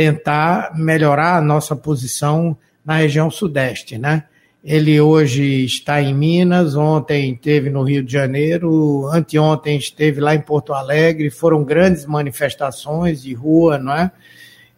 tentar 0.00 0.72
melhorar 0.74 1.36
a 1.36 1.42
nossa 1.42 1.76
posição 1.76 2.56
na 2.82 2.96
região 2.96 3.30
sudeste, 3.30 3.98
né? 3.98 4.24
Ele 4.64 4.98
hoje 4.98 5.62
está 5.62 6.00
em 6.00 6.14
Minas, 6.14 6.74
ontem 6.74 7.34
esteve 7.34 7.68
no 7.68 7.82
Rio 7.82 8.02
de 8.02 8.10
Janeiro, 8.10 9.06
anteontem 9.12 9.76
esteve 9.76 10.18
lá 10.18 10.34
em 10.34 10.40
Porto 10.40 10.72
Alegre, 10.72 11.28
foram 11.28 11.62
grandes 11.62 12.06
manifestações 12.06 13.22
de 13.22 13.34
rua, 13.34 13.76
não 13.76 13.92
é? 13.92 14.10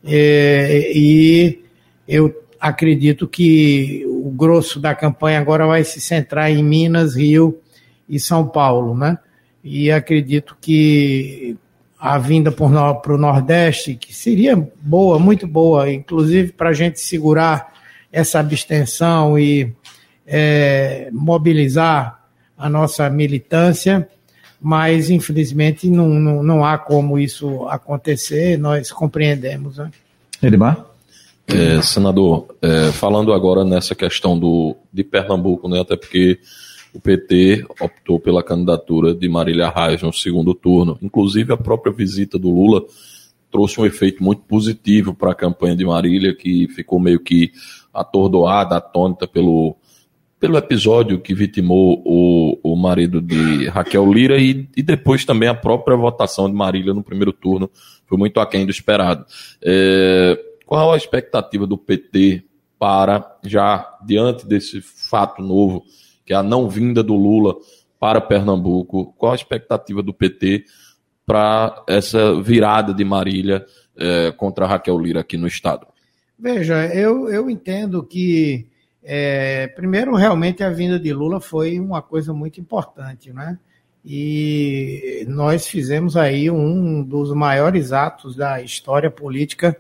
E, 0.05 0.93
e 0.93 1.64
eu 2.09 2.35
acredito 2.59 3.29
que 3.29 4.05
o 4.09 4.29
grosso 4.31 4.81
da 4.81 4.93
campanha 4.93 5.38
agora 5.38 5.69
vai 5.69 5.85
se 5.85 6.00
centrar 6.00 6.50
em 6.50 6.64
Minas, 6.64 7.14
Rio 7.14 7.61
e 8.09 8.19
São 8.19 8.49
Paulo, 8.49 8.97
né? 8.97 9.17
E 9.62 9.88
acredito 9.93 10.57
que 10.61 11.57
a 12.02 12.18
vinda 12.18 12.50
para 12.50 13.14
o 13.14 13.16
Nordeste, 13.16 13.94
que 13.94 14.12
seria 14.12 14.56
boa, 14.80 15.21
muito 15.21 15.47
boa, 15.47 15.88
inclusive 15.88 16.50
para 16.50 16.71
a 16.71 16.73
gente 16.73 16.99
segurar 16.99 17.73
essa 18.11 18.40
abstenção 18.40 19.38
e 19.38 19.73
é, 20.26 21.09
mobilizar 21.12 22.25
a 22.59 22.68
nossa 22.68 23.09
militância, 23.09 24.09
mas 24.61 25.11
infelizmente 25.11 25.88
não, 25.88 26.09
não, 26.09 26.42
não, 26.42 26.64
há 26.64 26.76
como 26.76 27.21
isso 27.21 27.68
acontecer, 27.68 28.59
nós 28.59 28.90
compreendemos. 28.90 29.76
Né? 29.78 29.88
Edmar? 30.42 30.85
É, 31.47 31.80
senador, 31.82 32.49
é, 32.61 32.90
falando 32.90 33.32
agora 33.32 33.64
nessa 33.64 33.94
questão 33.94 34.37
do, 34.37 34.75
de 34.92 35.04
Pernambuco, 35.04 35.68
né, 35.68 35.80
até 35.80 35.97
porque 35.97 36.40
o 36.94 37.00
PT 37.00 37.64
optou 37.80 38.20
pela 38.20 38.42
candidatura 38.42 39.14
de 39.14 39.28
Marília 39.28 39.70
Reis 39.70 40.02
no 40.02 40.12
segundo 40.12 40.54
turno. 40.54 40.99
Inclusive, 41.00 41.52
a 41.52 41.56
própria 41.56 41.92
visita 41.92 42.38
do 42.38 42.50
Lula 42.50 42.84
trouxe 43.50 43.80
um 43.80 43.87
efeito 43.87 44.22
muito 44.22 44.42
positivo 44.42 45.14
para 45.14 45.32
a 45.32 45.34
campanha 45.34 45.76
de 45.76 45.84
Marília, 45.84 46.34
que 46.34 46.68
ficou 46.68 46.99
meio 46.99 47.20
que 47.20 47.52
atordoada, 47.92 48.76
atônita 48.76 49.26
pelo, 49.26 49.76
pelo 50.40 50.56
episódio 50.56 51.20
que 51.20 51.34
vitimou 51.34 52.02
o, 52.04 52.58
o 52.62 52.76
marido 52.76 53.20
de 53.20 53.68
Raquel 53.68 54.11
Lira 54.12 54.38
e, 54.38 54.68
e 54.76 54.82
depois 54.82 55.25
também 55.25 55.49
a 55.49 55.54
própria 55.54 55.96
votação 55.96 56.49
de 56.49 56.54
Marília 56.54 56.94
no 56.94 57.02
primeiro 57.02 57.32
turno 57.32 57.70
foi 58.06 58.18
muito 58.18 58.40
aquém 58.40 58.64
do 58.64 58.70
esperado. 58.70 59.25
É, 59.62 60.38
qual 60.66 60.92
a 60.92 60.96
expectativa 60.96 61.66
do 61.66 61.78
PT 61.78 62.44
para, 62.78 63.38
já 63.44 63.96
diante 64.04 64.46
desse 64.46 64.80
fato 64.80 65.40
novo, 65.40 65.84
que 66.25 66.33
é 66.33 66.37
a 66.37 66.43
não 66.43 66.69
vinda 66.69 67.02
do 67.02 67.14
Lula 67.14 67.55
para 67.99 68.21
Pernambuco. 68.21 69.14
Qual 69.17 69.33
a 69.33 69.37
expectativa 69.37 70.02
do 70.02 70.12
PT 70.12 70.64
para 71.25 71.85
essa 71.88 72.41
virada 72.43 72.93
de 72.93 73.05
Marília 73.05 73.64
é, 73.97 74.33
contra 74.33 74.67
Raquel 74.67 74.99
Lira 74.99 75.21
aqui 75.21 75.37
no 75.37 75.47
Estado? 75.47 75.87
Veja, 76.38 76.87
eu, 76.87 77.29
eu 77.29 77.49
entendo 77.49 78.02
que, 78.02 78.67
é, 79.05 79.69
primeiro, 79.69 80.14
realmente 80.17 80.64
a 80.64 80.71
vinda 80.71 80.99
de 80.99 81.12
Lula 81.12 81.41
foi 81.41 81.79
uma 81.79 82.02
coisa 82.02 82.33
muito 82.33 82.61
importante, 82.61 83.33
né? 83.33 83.59
E 84.05 85.25
nós 85.29 85.69
fizemos 85.69 86.17
aí 86.17 86.50
um 86.50 87.05
dos 87.05 87.33
maiores 87.33 87.93
atos 87.93 88.35
da 88.35 88.61
história 88.61 89.09
política 89.09 89.76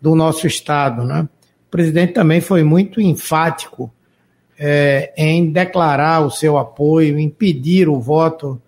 do 0.00 0.16
nosso 0.16 0.48
Estado, 0.48 1.04
né? 1.04 1.28
O 1.68 1.70
presidente 1.70 2.12
também 2.12 2.40
foi 2.40 2.64
muito 2.64 3.00
enfático 3.00 3.92
é, 4.58 5.12
em 5.16 5.50
declarar 5.50 6.20
o 6.20 6.30
seu 6.30 6.58
apoio, 6.58 7.18
em 7.18 7.28
pedir 7.28 7.88
o 7.88 8.00
voto 8.00 8.60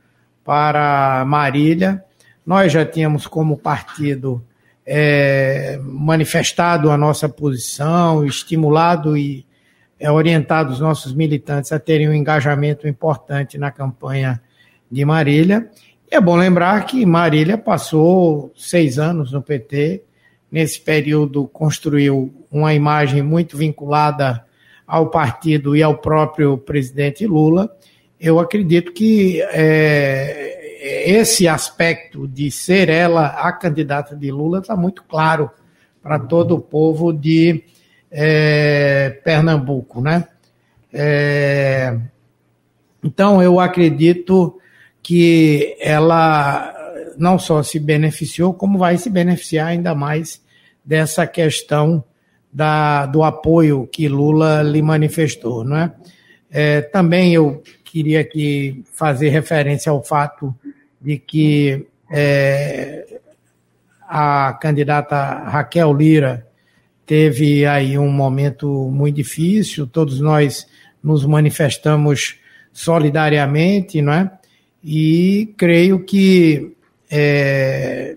para 0.44 1.24
Marília. 1.26 2.02
Nós 2.44 2.72
já 2.72 2.84
tínhamos, 2.84 3.26
como 3.26 3.56
partido, 3.56 4.44
é, 4.86 5.78
manifestado 5.82 6.90
a 6.90 6.96
nossa 6.96 7.28
posição, 7.28 8.24
estimulado 8.24 9.16
e 9.16 9.46
é, 9.98 10.10
orientado 10.10 10.72
os 10.72 10.80
nossos 10.80 11.14
militantes 11.14 11.72
a 11.72 11.78
terem 11.78 12.08
um 12.08 12.12
engajamento 12.12 12.86
importante 12.86 13.56
na 13.56 13.70
campanha 13.70 14.40
de 14.90 15.04
Marília. 15.04 15.70
E 16.10 16.14
é 16.14 16.20
bom 16.20 16.36
lembrar 16.36 16.84
que 16.84 17.06
Marília 17.06 17.56
passou 17.56 18.52
seis 18.54 18.98
anos 18.98 19.32
no 19.32 19.40
PT, 19.40 20.02
nesse 20.52 20.80
período 20.80 21.46
construiu 21.48 22.32
uma 22.50 22.74
imagem 22.74 23.22
muito 23.22 23.56
vinculada 23.56 24.44
ao 24.86 25.10
partido 25.10 25.74
e 25.74 25.82
ao 25.82 25.98
próprio 25.98 26.58
presidente 26.58 27.26
Lula, 27.26 27.74
eu 28.20 28.38
acredito 28.38 28.92
que 28.92 29.40
é, 29.42 31.10
esse 31.10 31.48
aspecto 31.48 32.28
de 32.28 32.50
ser 32.50 32.88
ela 32.88 33.26
a 33.26 33.52
candidata 33.52 34.14
de 34.14 34.30
Lula 34.30 34.58
está 34.60 34.76
muito 34.76 35.02
claro 35.04 35.50
para 36.02 36.18
todo 36.18 36.54
o 36.54 36.60
povo 36.60 37.12
de 37.12 37.64
é, 38.10 39.18
Pernambuco, 39.24 40.00
né? 40.00 40.28
É, 40.92 41.98
então 43.02 43.42
eu 43.42 43.58
acredito 43.58 44.58
que 45.02 45.76
ela 45.80 46.72
não 47.16 47.38
só 47.38 47.62
se 47.62 47.78
beneficiou, 47.78 48.54
como 48.54 48.78
vai 48.78 48.96
se 48.96 49.10
beneficiar 49.10 49.68
ainda 49.68 49.94
mais 49.94 50.42
dessa 50.84 51.26
questão 51.26 52.04
da, 52.54 53.06
do 53.06 53.25
apoio 53.25 53.88
que 53.90 54.06
Lula 54.06 54.62
lhe 54.62 54.80
manifestou. 54.80 55.64
Não 55.64 55.76
é? 55.76 55.92
é 56.49 56.80
também 56.80 57.34
eu 57.34 57.61
queria 57.84 58.20
aqui 58.20 58.84
fazer 58.92 59.30
referência 59.30 59.90
ao 59.90 60.02
fato 60.02 60.54
de 61.00 61.18
que 61.18 61.87
é, 62.11 63.20
a 64.00 64.52
candidata 64.54 65.16
Raquel 65.16 65.92
Lira 65.92 66.46
teve 67.04 67.66
aí 67.66 67.99
um 67.99 68.11
momento 68.11 68.88
muito 68.90 69.16
difícil, 69.16 69.87
todos 69.87 70.20
nós 70.20 70.66
nos 71.02 71.26
manifestamos 71.26 72.37
solidariamente, 72.73 74.00
não 74.00 74.12
é? 74.12 74.30
E 74.82 75.52
creio 75.56 76.04
que 76.04 76.75
é, 77.11 78.16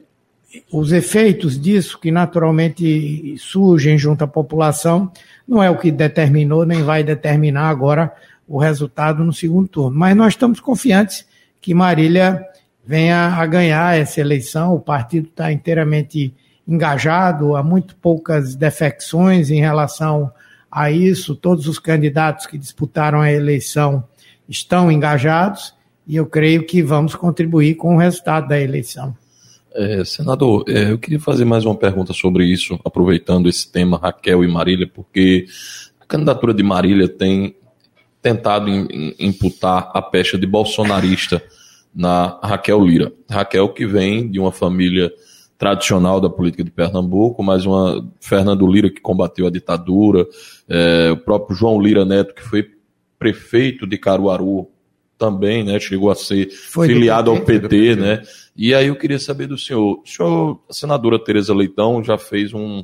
os 0.71 0.91
efeitos 0.91 1.59
disso, 1.59 1.99
que 1.99 2.11
naturalmente 2.11 3.35
surgem 3.37 3.97
junto 3.97 4.23
à 4.23 4.27
população, 4.27 5.11
não 5.47 5.61
é 5.61 5.69
o 5.69 5.77
que 5.77 5.91
determinou, 5.91 6.65
nem 6.65 6.83
vai 6.83 7.03
determinar 7.03 7.69
agora 7.69 8.13
o 8.47 8.57
resultado 8.57 9.23
no 9.23 9.33
segundo 9.33 9.67
turno. 9.67 9.97
Mas 9.97 10.15
nós 10.15 10.33
estamos 10.33 10.59
confiantes 10.59 11.25
que 11.61 11.73
Marília 11.73 12.45
venha 12.85 13.27
a 13.27 13.45
ganhar 13.45 13.97
essa 13.97 14.21
eleição. 14.21 14.73
O 14.73 14.79
partido 14.79 15.27
está 15.27 15.51
inteiramente 15.51 16.33
engajado, 16.67 17.55
há 17.55 17.63
muito 17.63 17.95
poucas 17.95 18.55
defecções 18.55 19.49
em 19.49 19.59
relação 19.59 20.31
a 20.71 20.89
isso. 20.91 21.35
Todos 21.35 21.67
os 21.67 21.79
candidatos 21.79 22.45
que 22.45 22.57
disputaram 22.57 23.21
a 23.21 23.31
eleição 23.31 24.03
estão 24.47 24.91
engajados 24.91 25.75
e 26.07 26.15
eu 26.15 26.25
creio 26.25 26.65
que 26.65 26.81
vamos 26.81 27.15
contribuir 27.15 27.75
com 27.75 27.95
o 27.95 27.99
resultado 27.99 28.47
da 28.47 28.59
eleição. 28.59 29.15
É, 29.73 30.03
senador, 30.03 30.63
é, 30.67 30.91
eu 30.91 30.97
queria 30.97 31.19
fazer 31.19 31.45
mais 31.45 31.65
uma 31.65 31.75
pergunta 31.75 32.13
sobre 32.13 32.45
isso, 32.45 32.79
aproveitando 32.83 33.47
esse 33.47 33.71
tema 33.71 33.97
Raquel 33.97 34.43
e 34.43 34.47
Marília, 34.47 34.89
porque 34.91 35.45
a 35.99 36.05
candidatura 36.05 36.53
de 36.53 36.63
Marília 36.63 37.07
tem 37.07 37.55
tentado 38.21 38.69
imputar 39.19 39.91
a 39.93 40.01
pecha 40.01 40.37
de 40.37 40.47
bolsonarista 40.47 41.41
na 41.93 42.39
Raquel 42.43 42.83
Lira. 42.83 43.11
Raquel 43.29 43.69
que 43.69 43.85
vem 43.85 44.29
de 44.29 44.39
uma 44.39 44.51
família 44.51 45.11
tradicional 45.57 46.21
da 46.21 46.29
política 46.29 46.63
de 46.63 46.71
Pernambuco, 46.71 47.41
mas 47.43 47.65
uma 47.65 48.07
Fernando 48.19 48.67
Lira 48.67 48.89
que 48.89 49.01
combateu 49.01 49.47
a 49.47 49.49
ditadura, 49.49 50.25
é, 50.69 51.11
o 51.11 51.17
próprio 51.17 51.55
João 51.55 51.81
Lira 51.81 52.05
Neto 52.05 52.33
que 52.33 52.43
foi 52.43 52.69
prefeito 53.17 53.87
de 53.87 53.97
Caruaru 53.97 54.69
também, 55.17 55.63
né, 55.63 55.79
chegou 55.79 56.11
a 56.11 56.15
ser 56.15 56.49
Foi 56.51 56.87
filiado 56.87 57.31
ao 57.31 57.41
PT, 57.41 57.95
né, 57.95 58.21
e 58.55 58.73
aí 58.73 58.87
eu 58.87 58.95
queria 58.95 59.19
saber 59.19 59.47
do 59.47 59.57
senhor, 59.57 60.01
o 60.03 60.07
senhor, 60.07 60.63
a 60.69 60.73
senadora 60.73 61.23
Tereza 61.23 61.53
Leitão 61.53 62.03
já 62.03 62.17
fez 62.17 62.53
um, 62.53 62.83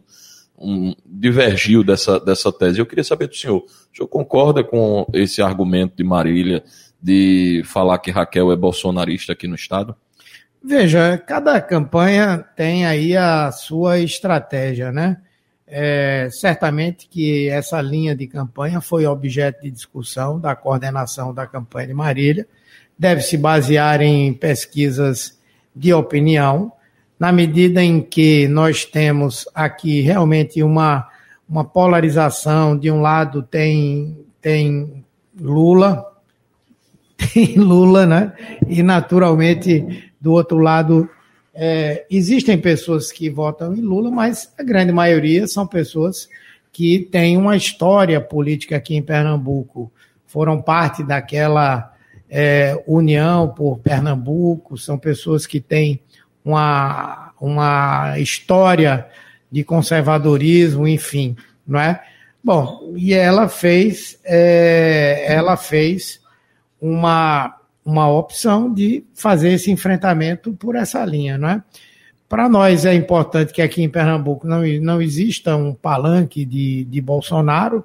um, 0.57 0.95
divergiu 1.05 1.83
dessa, 1.83 2.19
dessa 2.19 2.51
tese. 2.51 2.79
Eu 2.79 2.85
queria 2.85 3.03
saber 3.03 3.27
do 3.27 3.35
senhor, 3.35 3.57
o 3.57 3.95
senhor 3.95 4.07
concorda 4.07 4.63
com 4.63 5.05
esse 5.13 5.41
argumento 5.41 5.95
de 5.97 6.03
Marília 6.03 6.63
de 7.01 7.61
falar 7.65 7.97
que 7.99 8.11
Raquel 8.11 8.51
é 8.51 8.55
bolsonarista 8.55 9.33
aqui 9.33 9.47
no 9.47 9.55
Estado? 9.55 9.95
Veja, 10.63 11.17
cada 11.17 11.59
campanha 11.59 12.37
tem 12.55 12.85
aí 12.85 13.17
a 13.17 13.51
sua 13.51 13.99
estratégia, 13.99 14.91
né? 14.91 15.17
É, 15.65 16.27
certamente 16.29 17.07
que 17.09 17.47
essa 17.49 17.81
linha 17.81 18.15
de 18.15 18.27
campanha 18.27 18.81
foi 18.81 19.05
objeto 19.05 19.63
de 19.63 19.71
discussão 19.71 20.39
da 20.39 20.55
coordenação 20.55 21.33
da 21.33 21.47
campanha 21.47 21.87
de 21.87 21.93
Marília, 21.93 22.47
deve 22.97 23.21
se 23.21 23.37
basear 23.37 24.01
em 24.01 24.33
pesquisas 24.33 25.37
de 25.75 25.93
opinião, 25.93 26.71
na 27.19 27.31
medida 27.31 27.81
em 27.81 28.01
que 28.01 28.47
nós 28.47 28.85
temos 28.85 29.47
aqui 29.55 30.01
realmente 30.01 30.61
uma, 30.61 31.09
uma 31.47 31.63
polarização, 31.63 32.77
de 32.77 32.91
um 32.91 33.01
lado 33.01 33.41
tem, 33.41 34.25
tem 34.41 35.03
Lula, 35.39 36.05
tem 37.17 37.55
Lula, 37.55 38.05
né? 38.05 38.33
E 38.67 38.83
naturalmente 38.83 40.11
do 40.19 40.33
outro 40.33 40.57
lado 40.57 41.09
é, 41.53 42.05
existem 42.09 42.57
pessoas 42.57 43.11
que 43.11 43.29
votam 43.29 43.75
em 43.75 43.81
Lula, 43.81 44.09
mas 44.09 44.51
a 44.57 44.63
grande 44.63 44.91
maioria 44.91 45.47
são 45.47 45.67
pessoas 45.67 46.27
que 46.71 46.99
têm 47.11 47.37
uma 47.37 47.55
história 47.55 48.19
política 48.19 48.77
aqui 48.77 48.95
em 48.95 49.01
Pernambuco, 49.01 49.91
foram 50.25 50.59
parte 50.59 51.03
daquela 51.03 51.93
é, 52.27 52.81
união 52.87 53.47
por 53.49 53.77
Pernambuco, 53.77 54.77
são 54.77 54.97
pessoas 54.97 55.45
que 55.45 55.59
têm 55.59 55.99
uma, 56.43 57.31
uma 57.39 58.17
história 58.17 59.07
de 59.51 59.63
conservadorismo, 59.63 60.87
enfim, 60.87 61.35
não 61.67 61.79
é? 61.79 62.03
Bom, 62.43 62.93
e 62.97 63.13
ela 63.13 63.47
fez, 63.47 64.19
é, 64.25 65.25
ela 65.27 65.55
fez 65.55 66.19
uma, 66.81 67.55
uma 67.85 68.09
opção 68.09 68.73
de 68.73 69.03
fazer 69.13 69.53
esse 69.53 69.71
enfrentamento 69.71 70.53
por 70.53 70.75
essa 70.75 71.03
linha, 71.05 71.37
não 71.37 71.49
é? 71.49 71.63
Para 72.29 72.49
nós 72.49 72.85
é 72.85 72.93
importante 72.95 73.53
que 73.53 73.61
aqui 73.61 73.83
em 73.83 73.89
Pernambuco 73.89 74.47
não, 74.47 74.63
não 74.81 75.01
exista 75.01 75.55
um 75.55 75.73
palanque 75.73 76.43
de, 76.43 76.83
de 76.85 77.01
Bolsonaro, 77.01 77.83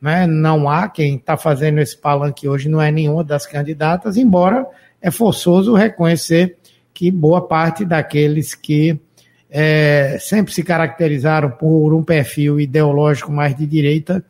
né? 0.00 0.26
não 0.26 0.68
há 0.68 0.88
quem 0.88 1.16
está 1.16 1.36
fazendo 1.36 1.80
esse 1.80 1.96
palanque 1.96 2.46
hoje, 2.46 2.68
não 2.68 2.82
é 2.82 2.90
nenhuma 2.90 3.24
das 3.24 3.46
candidatas, 3.46 4.16
embora 4.16 4.66
é 5.00 5.10
forçoso 5.10 5.74
reconhecer 5.74 6.56
que 6.92 7.10
boa 7.10 7.46
parte 7.46 7.84
daqueles 7.84 8.54
que 8.54 9.00
é, 9.50 10.18
sempre 10.20 10.52
se 10.52 10.62
caracterizaram 10.62 11.50
por 11.50 11.94
um 11.94 12.02
perfil 12.02 12.60
ideológico 12.60 13.32
mais 13.32 13.56
de 13.56 13.66
direita 13.66 14.22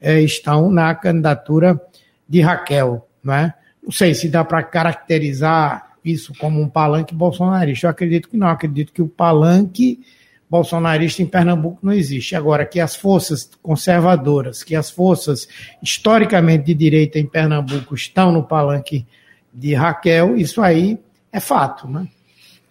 é, 0.00 0.20
estão 0.20 0.70
na 0.70 0.94
candidatura 0.94 1.80
de 2.28 2.40
Raquel. 2.40 3.06
Não, 3.22 3.34
é? 3.34 3.54
Não 3.84 3.92
sei 3.92 4.14
se 4.14 4.28
dá 4.28 4.42
para 4.42 4.62
caracterizar 4.62 5.94
isso 6.04 6.32
como 6.38 6.60
um 6.60 6.68
palanque 6.68 7.14
bolsonarista. 7.14 7.86
Eu 7.86 7.90
acredito 7.90 8.28
que 8.28 8.36
não. 8.36 8.48
Acredito 8.48 8.92
que 8.92 9.02
o 9.02 9.08
palanque 9.08 10.00
bolsonarista 10.48 11.22
em 11.22 11.26
Pernambuco 11.26 11.78
não 11.82 11.92
existe. 11.92 12.34
Agora, 12.34 12.64
que 12.64 12.80
as 12.80 12.94
forças 12.94 13.50
conservadoras, 13.62 14.62
que 14.62 14.74
as 14.74 14.90
forças 14.90 15.48
historicamente 15.82 16.64
de 16.64 16.74
direita 16.74 17.18
em 17.18 17.26
Pernambuco 17.26 17.94
estão 17.94 18.32
no 18.32 18.42
palanque 18.42 19.06
de 19.52 19.74
Raquel, 19.74 20.36
isso 20.36 20.60
aí 20.62 20.98
é 21.32 21.40
fato, 21.40 21.88
né? 21.88 22.06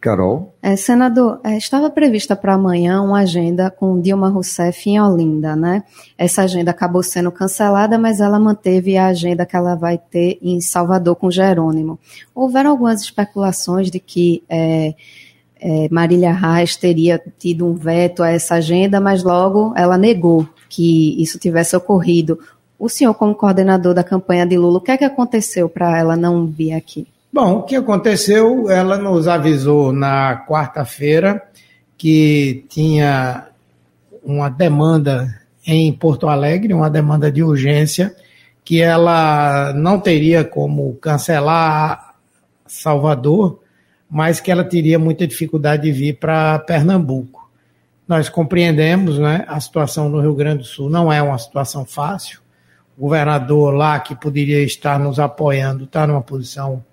Carol? 0.03 0.53
É, 0.61 0.75
senador, 0.75 1.39
é, 1.45 1.55
estava 1.55 1.89
prevista 1.89 2.35
para 2.35 2.55
amanhã 2.55 3.01
uma 3.01 3.19
agenda 3.19 3.71
com 3.71 4.01
Dilma 4.01 4.27
Rousseff 4.27 4.89
em 4.89 4.99
Olinda, 4.99 5.55
né? 5.55 5.81
Essa 6.17 6.41
agenda 6.41 6.71
acabou 6.71 7.01
sendo 7.01 7.31
cancelada, 7.31 7.97
mas 7.97 8.19
ela 8.19 8.37
manteve 8.37 8.97
a 8.97 9.07
agenda 9.07 9.45
que 9.45 9.55
ela 9.55 9.75
vai 9.75 9.97
ter 9.97 10.37
em 10.41 10.59
Salvador 10.59 11.15
com 11.15 11.31
Jerônimo. 11.31 11.97
Houveram 12.35 12.71
algumas 12.71 13.01
especulações 13.01 13.89
de 13.89 13.97
que 13.97 14.43
é, 14.49 14.93
é, 15.61 15.87
Marília 15.89 16.33
Reis 16.33 16.75
teria 16.75 17.21
tido 17.39 17.65
um 17.65 17.73
veto 17.73 18.23
a 18.23 18.29
essa 18.29 18.55
agenda, 18.55 18.99
mas 18.99 19.23
logo 19.23 19.73
ela 19.73 19.97
negou 19.97 20.45
que 20.67 21.15
isso 21.21 21.39
tivesse 21.39 21.77
ocorrido. 21.77 22.37
O 22.77 22.89
senhor, 22.89 23.13
como 23.13 23.33
coordenador 23.33 23.93
da 23.93 24.03
campanha 24.03 24.45
de 24.45 24.57
Lula, 24.57 24.79
o 24.79 24.81
que 24.81 24.91
é 24.91 24.97
que 24.97 25.05
aconteceu 25.05 25.69
para 25.69 25.97
ela 25.97 26.17
não 26.17 26.45
vir 26.45 26.73
aqui? 26.73 27.07
Bom, 27.33 27.55
o 27.55 27.63
que 27.63 27.75
aconteceu? 27.75 28.69
Ela 28.69 28.95
nos 28.95 29.27
avisou 29.27 29.91
na 29.91 30.45
quarta-feira 30.45 31.41
que 31.97 32.63
tinha 32.69 33.47
uma 34.23 34.49
demanda 34.49 35.41
em 35.65 35.91
Porto 35.91 36.27
Alegre, 36.27 36.75
uma 36.75 36.91
demanda 36.91 37.31
de 37.31 37.41
urgência, 37.41 38.15
que 38.63 38.79
ela 38.79 39.73
não 39.73 39.99
teria 39.99 40.43
como 40.43 40.93
cancelar 40.97 42.13
Salvador, 42.67 43.63
mas 44.07 44.39
que 44.39 44.51
ela 44.51 44.63
teria 44.63 44.99
muita 44.99 45.25
dificuldade 45.25 45.81
de 45.81 45.91
vir 45.91 46.19
para 46.19 46.59
Pernambuco. 46.59 47.49
Nós 48.07 48.29
compreendemos, 48.29 49.17
né? 49.17 49.43
A 49.47 49.59
situação 49.59 50.07
no 50.07 50.21
Rio 50.21 50.35
Grande 50.35 50.59
do 50.59 50.65
Sul 50.65 50.87
não 50.87 51.11
é 51.11 51.19
uma 51.19 51.39
situação 51.39 51.83
fácil. 51.83 52.41
O 52.95 53.01
governador 53.01 53.73
lá 53.73 53.99
que 53.99 54.13
poderia 54.13 54.63
estar 54.63 54.99
nos 54.99 55.19
apoiando 55.19 55.85
está 55.85 56.05
numa 56.05 56.21
posição 56.21 56.83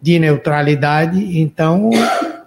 de 0.00 0.18
neutralidade. 0.18 1.40
Então, 1.40 1.90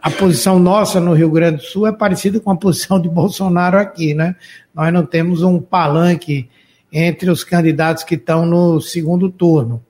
a 0.01 0.09
posição 0.09 0.57
nossa 0.57 0.99
no 0.99 1.13
Rio 1.13 1.29
Grande 1.29 1.57
do 1.57 1.63
Sul 1.63 1.87
é 1.87 1.91
parecida 1.91 2.39
com 2.39 2.51
a 2.51 2.55
posição 2.55 2.99
de 2.99 3.07
Bolsonaro 3.07 3.77
aqui, 3.77 4.13
né? 4.13 4.35
Nós 4.73 4.91
não 4.91 5.05
temos 5.05 5.43
um 5.43 5.59
palanque 5.59 6.49
entre 6.91 7.29
os 7.29 7.43
candidatos 7.43 8.03
que 8.03 8.15
estão 8.15 8.45
no 8.45 8.81
segundo 8.81 9.29
turno. 9.29 9.83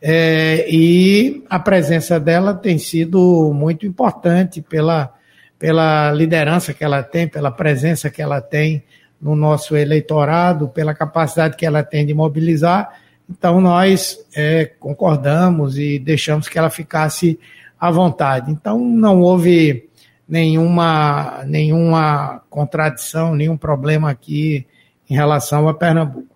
É, 0.00 0.66
e 0.68 1.44
a 1.48 1.60
presença 1.60 2.18
dela 2.18 2.54
tem 2.54 2.76
sido 2.76 3.52
muito 3.54 3.86
importante 3.86 4.60
pela, 4.60 5.14
pela 5.58 6.10
liderança 6.10 6.74
que 6.74 6.82
ela 6.82 7.02
tem, 7.04 7.28
pela 7.28 7.52
presença 7.52 8.10
que 8.10 8.20
ela 8.20 8.40
tem 8.40 8.82
no 9.20 9.36
nosso 9.36 9.76
eleitorado, 9.76 10.68
pela 10.68 10.92
capacidade 10.92 11.56
que 11.56 11.64
ela 11.64 11.84
tem 11.84 12.04
de 12.04 12.12
mobilizar 12.12 13.00
então 13.32 13.62
nós 13.62 14.18
é, 14.36 14.66
concordamos 14.66 15.78
e 15.78 15.98
deixamos 15.98 16.48
que 16.50 16.58
ela 16.58 16.68
ficasse 16.68 17.40
à 17.80 17.90
vontade. 17.90 18.50
Então 18.50 18.78
não 18.78 19.22
houve 19.22 19.88
nenhuma, 20.28 21.42
nenhuma 21.46 22.42
contradição, 22.50 23.34
nenhum 23.34 23.56
problema 23.56 24.10
aqui 24.10 24.66
em 25.08 25.14
relação 25.14 25.66
a 25.66 25.72
Pernambuco. 25.72 26.28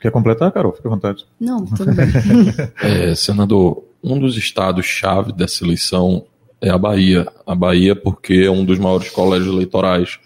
Quer 0.00 0.12
completar, 0.12 0.52
Carol? 0.52 0.72
Fique 0.72 0.86
à 0.86 0.90
vontade. 0.90 1.26
Não, 1.38 1.66
tudo 1.66 1.92
bem. 1.92 2.06
é, 2.80 3.14
senador, 3.16 3.84
um 4.02 4.18
dos 4.18 4.36
estados-chave 4.36 5.32
dessa 5.32 5.64
eleição 5.64 6.24
é 6.60 6.70
a 6.70 6.78
Bahia. 6.78 7.26
A 7.44 7.56
Bahia, 7.56 7.96
porque 7.96 8.44
é 8.46 8.50
um 8.50 8.64
dos 8.64 8.78
maiores 8.78 9.10
colégios 9.10 9.52
eleitorais 9.52 10.18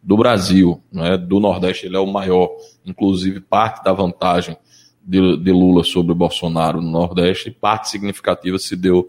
do 0.00 0.16
Brasil, 0.16 0.80
não 0.90 1.04
é? 1.04 1.18
do 1.18 1.40
Nordeste, 1.40 1.86
ele 1.86 1.96
é 1.96 2.00
o 2.00 2.06
maior, 2.06 2.48
inclusive 2.86 3.40
parte 3.40 3.84
da 3.84 3.92
vantagem 3.92 4.56
de, 5.08 5.38
de 5.38 5.50
Lula 5.50 5.82
sobre 5.82 6.14
Bolsonaro 6.14 6.82
no 6.82 6.90
Nordeste, 6.90 7.50
parte 7.50 7.88
significativa 7.88 8.58
se 8.58 8.76
deu 8.76 9.08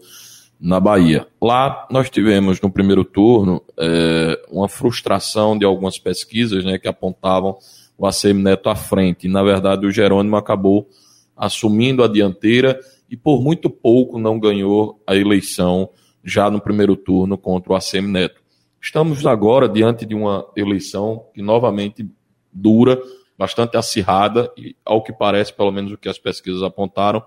na 0.58 0.80
Bahia. 0.80 1.26
Lá 1.40 1.86
nós 1.90 2.08
tivemos 2.08 2.58
no 2.58 2.70
primeiro 2.70 3.04
turno 3.04 3.62
é, 3.78 4.40
uma 4.50 4.66
frustração 4.66 5.58
de 5.58 5.64
algumas 5.66 5.98
pesquisas 5.98 6.64
né, 6.64 6.78
que 6.78 6.88
apontavam 6.88 7.58
o 7.98 8.06
ACM 8.06 8.42
Neto 8.42 8.70
à 8.70 8.74
frente. 8.74 9.26
E, 9.26 9.30
na 9.30 9.42
verdade, 9.42 9.86
o 9.86 9.92
Jerônimo 9.92 10.36
acabou 10.36 10.88
assumindo 11.36 12.02
a 12.02 12.08
dianteira 12.08 12.80
e 13.10 13.16
por 13.16 13.42
muito 13.42 13.68
pouco 13.68 14.18
não 14.18 14.40
ganhou 14.40 15.02
a 15.06 15.14
eleição 15.14 15.90
já 16.24 16.50
no 16.50 16.60
primeiro 16.60 16.96
turno 16.96 17.36
contra 17.36 17.74
o 17.74 17.76
ACM 17.76 18.08
Neto. 18.08 18.40
Estamos 18.80 19.26
agora 19.26 19.68
diante 19.68 20.06
de 20.06 20.14
uma 20.14 20.46
eleição 20.56 21.26
que 21.34 21.42
novamente 21.42 22.08
dura 22.50 22.98
bastante 23.40 23.74
acirrada 23.74 24.52
e, 24.54 24.76
ao 24.84 25.02
que 25.02 25.14
parece, 25.14 25.50
pelo 25.50 25.72
menos 25.72 25.90
o 25.90 25.96
que 25.96 26.10
as 26.10 26.18
pesquisas 26.18 26.62
apontaram, 26.62 27.24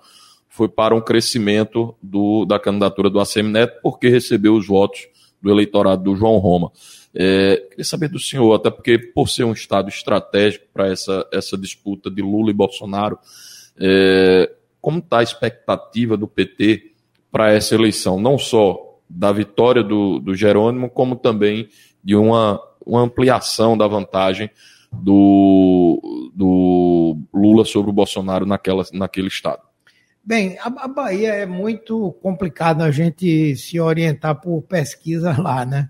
foi 0.47 0.69
para 0.69 0.93
um 0.93 1.01
crescimento 1.01 1.95
do, 1.99 2.45
da 2.45 2.59
candidatura 2.59 3.09
do 3.09 3.19
ACM 3.19 3.49
Neto, 3.49 3.79
porque 3.81 4.09
recebeu 4.09 4.53
os 4.53 4.67
votos 4.67 5.07
do 5.41 5.49
eleitorado 5.49 6.03
do 6.03 6.15
João 6.15 6.37
Roma. 6.37 6.71
É, 7.15 7.65
queria 7.67 7.83
saber 7.83 8.09
do 8.09 8.19
senhor, 8.19 8.53
até 8.53 8.69
porque 8.69 8.99
por 8.99 9.27
ser 9.27 9.43
um 9.43 9.53
estado 9.53 9.89
estratégico 9.89 10.67
para 10.71 10.87
essa, 10.87 11.27
essa 11.33 11.57
disputa 11.57 12.11
de 12.11 12.21
Lula 12.21 12.51
e 12.51 12.53
Bolsonaro, 12.53 13.17
é, 13.79 14.51
como 14.79 14.99
está 14.99 15.17
a 15.17 15.23
expectativa 15.23 16.15
do 16.15 16.27
PT 16.27 16.91
para 17.31 17.51
essa 17.51 17.73
eleição? 17.73 18.19
Não 18.19 18.37
só 18.37 18.99
da 19.09 19.31
vitória 19.31 19.81
do, 19.83 20.19
do 20.19 20.35
Jerônimo, 20.35 20.91
como 20.91 21.15
também 21.15 21.69
de 22.03 22.15
uma, 22.15 22.61
uma 22.85 23.01
ampliação 23.01 23.75
da 23.75 23.87
vantagem 23.87 24.51
do, 25.01 26.31
do 26.35 27.17
Lula 27.33 27.65
sobre 27.65 27.89
o 27.89 27.93
Bolsonaro 27.93 28.45
naquela, 28.45 28.83
naquele 28.93 29.27
estado? 29.27 29.61
Bem, 30.25 30.57
a, 30.59 30.67
a 30.67 30.87
Bahia 30.87 31.33
é 31.33 31.45
muito 31.45 32.13
complicado 32.21 32.81
a 32.81 32.91
gente 32.91 33.55
se 33.57 33.79
orientar 33.79 34.39
por 34.39 34.61
pesquisa 34.61 35.35
lá, 35.41 35.65
né? 35.65 35.89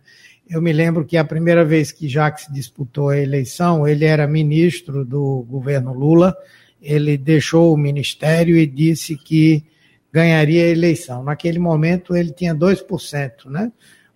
Eu 0.50 0.62
me 0.62 0.74
lembro 0.74 1.06
que 1.06 1.18
a 1.18 1.24
primeira 1.24 1.64
vez 1.64 1.92
que 1.92 2.08
Jacques 2.08 2.48
disputou 2.52 3.10
a 3.10 3.18
eleição, 3.18 3.88
ele 3.88 4.06
era 4.06 4.28
ministro 4.28 5.06
do 5.06 5.46
governo 5.50 5.94
Lula, 5.94 6.36
ele 6.82 7.18
deixou 7.18 7.74
o 7.74 7.78
ministério 7.78 8.58
e 8.58 8.68
disse 8.68 9.16
que 9.16 9.64
ganharia 10.12 10.66
a 10.66 10.70
eleição. 10.70 11.24
Naquele 11.24 11.60
momento 11.60 12.16
ele 12.16 12.32
tinha 12.32 12.54
2%, 12.54 13.46
né? 13.46 13.72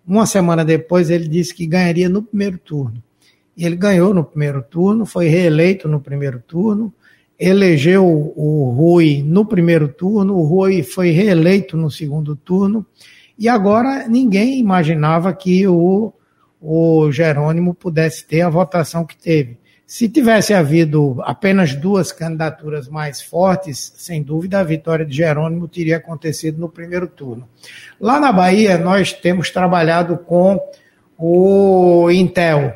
Uma 0.06 0.26
semana 0.26 0.64
depois 0.64 1.10
ele 1.10 1.28
disse 1.28 1.54
que 1.54 1.66
ganharia 1.66 2.08
no 2.08 2.22
primeiro 2.22 2.58
turno. 2.58 3.02
E 3.58 3.66
ele 3.66 3.74
ganhou 3.74 4.14
no 4.14 4.22
primeiro 4.22 4.62
turno, 4.62 5.04
foi 5.04 5.26
reeleito 5.26 5.88
no 5.88 6.00
primeiro 6.00 6.38
turno, 6.38 6.94
elegeu 7.36 8.06
o 8.06 8.70
Rui 8.70 9.20
no 9.26 9.44
primeiro 9.44 9.88
turno, 9.88 10.36
o 10.36 10.44
Rui 10.44 10.84
foi 10.84 11.10
reeleito 11.10 11.76
no 11.76 11.90
segundo 11.90 12.36
turno, 12.36 12.86
e 13.36 13.48
agora 13.48 14.06
ninguém 14.06 14.60
imaginava 14.60 15.32
que 15.32 15.66
o, 15.66 16.12
o 16.62 17.10
Jerônimo 17.10 17.74
pudesse 17.74 18.24
ter 18.24 18.42
a 18.42 18.48
votação 18.48 19.04
que 19.04 19.16
teve. 19.16 19.58
Se 19.84 20.08
tivesse 20.08 20.54
havido 20.54 21.16
apenas 21.22 21.74
duas 21.74 22.12
candidaturas 22.12 22.88
mais 22.88 23.20
fortes, 23.20 23.92
sem 23.96 24.22
dúvida 24.22 24.60
a 24.60 24.64
vitória 24.64 25.04
de 25.04 25.16
Jerônimo 25.16 25.66
teria 25.66 25.96
acontecido 25.96 26.60
no 26.60 26.68
primeiro 26.68 27.08
turno. 27.08 27.48
Lá 28.00 28.20
na 28.20 28.30
Bahia, 28.30 28.78
nós 28.78 29.12
temos 29.12 29.50
trabalhado 29.50 30.16
com 30.16 30.60
o 31.18 32.08
Intel, 32.08 32.72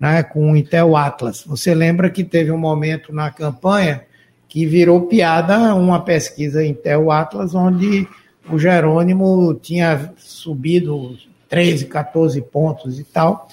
né, 0.00 0.22
com 0.22 0.50
o 0.50 0.56
Intel 0.56 0.96
Atlas. 0.96 1.44
Você 1.46 1.74
lembra 1.74 2.08
que 2.08 2.24
teve 2.24 2.50
um 2.50 2.58
momento 2.58 3.12
na 3.12 3.30
campanha 3.30 4.02
que 4.48 4.64
virou 4.64 5.02
piada 5.02 5.74
uma 5.74 6.00
pesquisa 6.00 6.64
Intel 6.64 7.12
Atlas, 7.12 7.54
onde 7.54 8.08
o 8.50 8.58
Jerônimo 8.58 9.54
tinha 9.54 10.12
subido 10.16 11.16
13, 11.48 11.86
14 11.86 12.40
pontos 12.40 12.98
e 12.98 13.04
tal. 13.04 13.46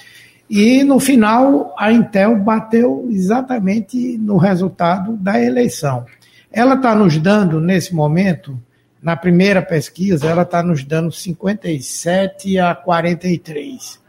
E 0.50 0.84
no 0.84 1.00
final, 1.00 1.76
a 1.78 1.92
Intel 1.92 2.38
bateu 2.38 3.08
exatamente 3.12 4.18
no 4.18 4.38
resultado 4.38 5.18
da 5.18 5.44
eleição. 5.44 6.06
Ela 6.52 6.76
está 6.76 6.96
nos 6.96 7.18
dando, 7.18 7.60
nesse 7.60 7.94
momento, 7.94 8.58
na 9.04 9.16
primeira 9.16 9.62
pesquisa, 9.62 10.28
ela 10.28 10.44
está 10.44 10.64
nos 10.64 10.84
dando 10.84 11.12
57 11.12 12.58
a 12.58 12.74
43. 12.74 14.00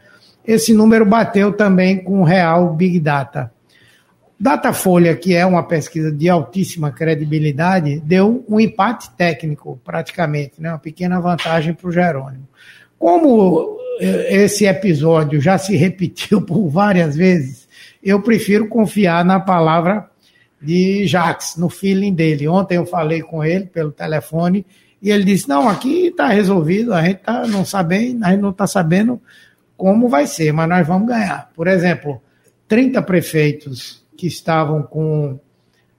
Esse 0.45 0.73
número 0.73 1.05
bateu 1.05 1.53
também 1.53 2.03
com 2.03 2.21
o 2.21 2.23
Real 2.23 2.73
Big 2.73 2.99
Data. 2.99 3.51
Datafolha, 4.39 5.15
que 5.15 5.35
é 5.35 5.45
uma 5.45 5.63
pesquisa 5.63 6.11
de 6.11 6.29
altíssima 6.29 6.91
credibilidade, 6.91 7.99
deu 7.99 8.45
um 8.47 8.57
empate 8.59 9.11
técnico, 9.11 9.79
praticamente, 9.83 10.53
né? 10.61 10.69
uma 10.69 10.79
pequena 10.79 11.19
vantagem 11.19 11.73
para 11.73 11.89
o 11.89 11.91
Jerônimo. 11.91 12.47
Como 12.97 13.77
esse 13.99 14.65
episódio 14.65 15.41
já 15.41 15.57
se 15.57 15.75
repetiu 15.75 16.41
por 16.45 16.69
várias 16.69 17.17
vezes, 17.17 17.67
eu 18.01 18.21
prefiro 18.21 18.69
confiar 18.69 19.25
na 19.25 19.39
palavra 19.41 20.09
de 20.61 21.05
Jacques, 21.05 21.57
no 21.57 21.69
feeling 21.69 22.13
dele. 22.13 22.47
Ontem 22.47 22.77
eu 22.77 22.85
falei 22.85 23.21
com 23.21 23.43
ele 23.43 23.65
pelo 23.65 23.91
telefone 23.91 24.65
e 25.01 25.11
ele 25.11 25.23
disse: 25.23 25.47
Não, 25.47 25.67
aqui 25.67 26.07
está 26.07 26.27
resolvido, 26.27 26.93
a 26.93 27.01
gente 27.01 27.17
tá, 27.17 27.45
não 27.47 27.65
sabe, 27.65 28.17
a 28.21 28.31
gente 28.31 28.41
não 28.41 28.51
está 28.51 28.67
sabendo 28.67 29.21
como 29.79 30.09
vai 30.09 30.27
ser, 30.27 30.51
mas 30.51 30.67
nós 30.67 30.85
vamos 30.85 31.07
ganhar. 31.07 31.49
Por 31.55 31.65
exemplo, 31.65 32.21
30 32.67 33.01
prefeitos 33.01 34.05
que 34.17 34.27
estavam 34.27 34.83
com 34.83 35.39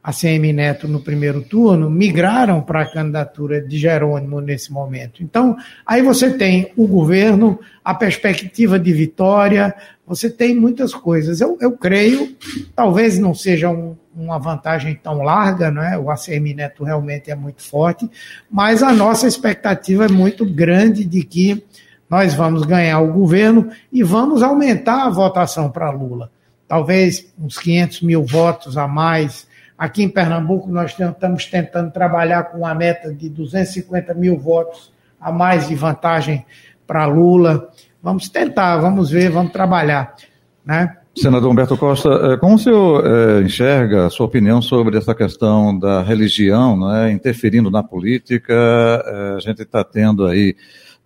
a 0.02 0.12
CM 0.12 0.52
Neto 0.52 0.86
no 0.86 1.00
primeiro 1.00 1.42
turno, 1.42 1.88
migraram 1.90 2.60
para 2.60 2.82
a 2.82 2.90
candidatura 2.90 3.60
de 3.60 3.78
Jerônimo 3.78 4.40
nesse 4.40 4.70
momento. 4.70 5.22
Então, 5.22 5.56
aí 5.86 6.02
você 6.02 6.30
tem 6.30 6.72
o 6.76 6.86
governo, 6.86 7.58
a 7.82 7.94
perspectiva 7.94 8.78
de 8.78 8.92
vitória, 8.92 9.74
você 10.06 10.28
tem 10.28 10.54
muitas 10.54 10.94
coisas. 10.94 11.40
Eu, 11.40 11.56
eu 11.60 11.72
creio, 11.72 12.34
talvez 12.74 13.18
não 13.18 13.34
seja 13.34 13.70
um, 13.70 13.96
uma 14.14 14.38
vantagem 14.38 14.94
tão 14.94 15.22
larga, 15.22 15.70
né? 15.70 15.96
o 15.96 16.10
ACM 16.10 16.54
Neto 16.54 16.84
realmente 16.84 17.30
é 17.30 17.34
muito 17.34 17.62
forte, 17.62 18.10
mas 18.50 18.82
a 18.82 18.92
nossa 18.92 19.26
expectativa 19.26 20.04
é 20.04 20.08
muito 20.08 20.44
grande 20.44 21.04
de 21.04 21.22
que 21.22 21.62
nós 22.10 22.34
vamos 22.34 22.64
ganhar 22.64 23.00
o 23.00 23.12
governo 23.12 23.70
e 23.92 24.02
vamos 24.02 24.42
aumentar 24.42 25.06
a 25.06 25.10
votação 25.10 25.70
para 25.70 25.90
Lula. 25.90 26.30
Talvez 26.66 27.32
uns 27.38 27.56
500 27.56 28.02
mil 28.02 28.24
votos 28.24 28.76
a 28.76 28.86
mais 28.86 29.48
Aqui 29.80 30.02
em 30.02 30.10
Pernambuco, 30.10 30.70
nós 30.70 30.90
estamos 30.90 31.46
tentando 31.46 31.90
trabalhar 31.90 32.42
com 32.42 32.58
uma 32.58 32.74
meta 32.74 33.14
de 33.14 33.30
250 33.30 34.12
mil 34.12 34.36
votos 34.36 34.92
a 35.18 35.32
mais 35.32 35.68
de 35.68 35.74
vantagem 35.74 36.44
para 36.86 37.06
Lula. 37.06 37.66
Vamos 38.02 38.28
tentar, 38.28 38.76
vamos 38.76 39.10
ver, 39.10 39.30
vamos 39.30 39.52
trabalhar. 39.52 40.14
Né? 40.66 40.94
Senador 41.16 41.50
Humberto 41.50 41.78
Costa, 41.78 42.10
eh, 42.10 42.36
como 42.36 42.56
o 42.56 42.58
senhor 42.58 43.06
é, 43.06 43.40
enxerga 43.40 44.04
a 44.04 44.10
sua 44.10 44.26
opinião 44.26 44.60
sobre 44.60 44.98
essa 44.98 45.14
questão 45.14 45.78
da 45.78 46.02
religião 46.02 46.78
né, 46.78 47.10
interferindo 47.10 47.70
na 47.70 47.82
política? 47.82 48.52
É, 48.52 49.34
a 49.36 49.40
gente 49.40 49.62
está 49.62 49.82
tendo 49.82 50.26
aí 50.26 50.54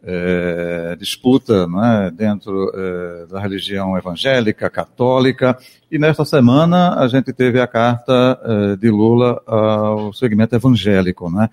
é, 0.06 0.96
disputa 0.98 1.66
é, 1.66 2.10
dentro 2.10 2.70
é, 2.74 3.26
da 3.26 3.40
religião 3.40 3.96
evangélica, 3.96 4.68
católica, 4.68 5.56
e 5.90 5.98
nesta 5.98 6.24
semana 6.24 6.94
a 6.94 7.08
gente 7.08 7.32
teve 7.32 7.60
a 7.60 7.66
carta 7.66 8.38
é, 8.42 8.76
de 8.76 8.90
Lula 8.90 9.42
ao 9.46 10.12
segmento 10.12 10.54
evangélico, 10.54 11.30
né? 11.30 11.48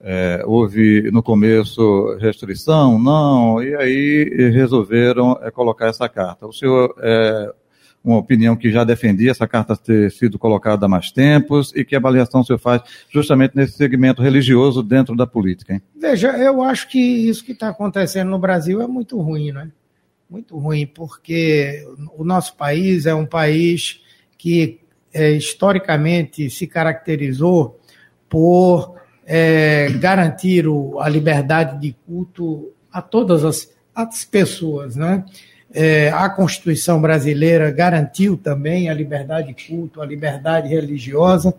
É, 0.00 0.42
houve 0.46 1.10
no 1.10 1.24
começo 1.24 2.16
restrição, 2.20 3.00
não, 3.00 3.60
e 3.60 3.74
aí 3.74 4.50
resolveram 4.52 5.36
é, 5.42 5.50
colocar 5.50 5.86
essa 5.88 6.08
carta. 6.08 6.46
O 6.46 6.52
senhor 6.52 6.94
uma 8.08 8.18
opinião 8.18 8.56
que 8.56 8.70
já 8.70 8.84
defendia 8.84 9.30
essa 9.30 9.46
carta 9.46 9.76
ter 9.76 10.10
sido 10.10 10.38
colocada 10.38 10.86
há 10.86 10.88
mais 10.88 11.10
tempos 11.10 11.72
e 11.76 11.84
que 11.84 11.94
avaliação 11.94 12.40
o 12.40 12.44
senhor 12.44 12.58
faz 12.58 12.82
justamente 13.10 13.54
nesse 13.54 13.74
segmento 13.74 14.22
religioso 14.22 14.82
dentro 14.82 15.14
da 15.14 15.26
política? 15.26 15.74
Hein? 15.74 15.82
Veja, 15.94 16.28
eu 16.38 16.62
acho 16.62 16.88
que 16.88 16.98
isso 16.98 17.44
que 17.44 17.52
está 17.52 17.68
acontecendo 17.68 18.30
no 18.30 18.38
Brasil 18.38 18.80
é 18.80 18.86
muito 18.86 19.20
ruim, 19.20 19.52
né? 19.52 19.70
Muito 20.28 20.56
ruim, 20.58 20.86
porque 20.86 21.86
o 22.16 22.24
nosso 22.24 22.56
país 22.56 23.04
é 23.04 23.14
um 23.14 23.26
país 23.26 24.00
que 24.38 24.80
é, 25.12 25.32
historicamente 25.32 26.48
se 26.48 26.66
caracterizou 26.66 27.78
por 28.28 28.94
é, 29.26 29.90
garantir 30.00 30.66
o, 30.66 30.98
a 30.98 31.08
liberdade 31.08 31.78
de 31.80 31.94
culto 32.06 32.72
a 32.90 33.02
todas 33.02 33.44
as, 33.44 33.70
as 33.94 34.24
pessoas, 34.24 34.96
né? 34.96 35.24
É, 35.72 36.10
a 36.10 36.28
Constituição 36.30 37.00
brasileira 37.00 37.70
garantiu 37.70 38.36
também 38.36 38.88
a 38.88 38.94
liberdade 38.94 39.54
de 39.54 39.66
culto, 39.66 40.00
a 40.00 40.06
liberdade 40.06 40.68
religiosa. 40.68 41.54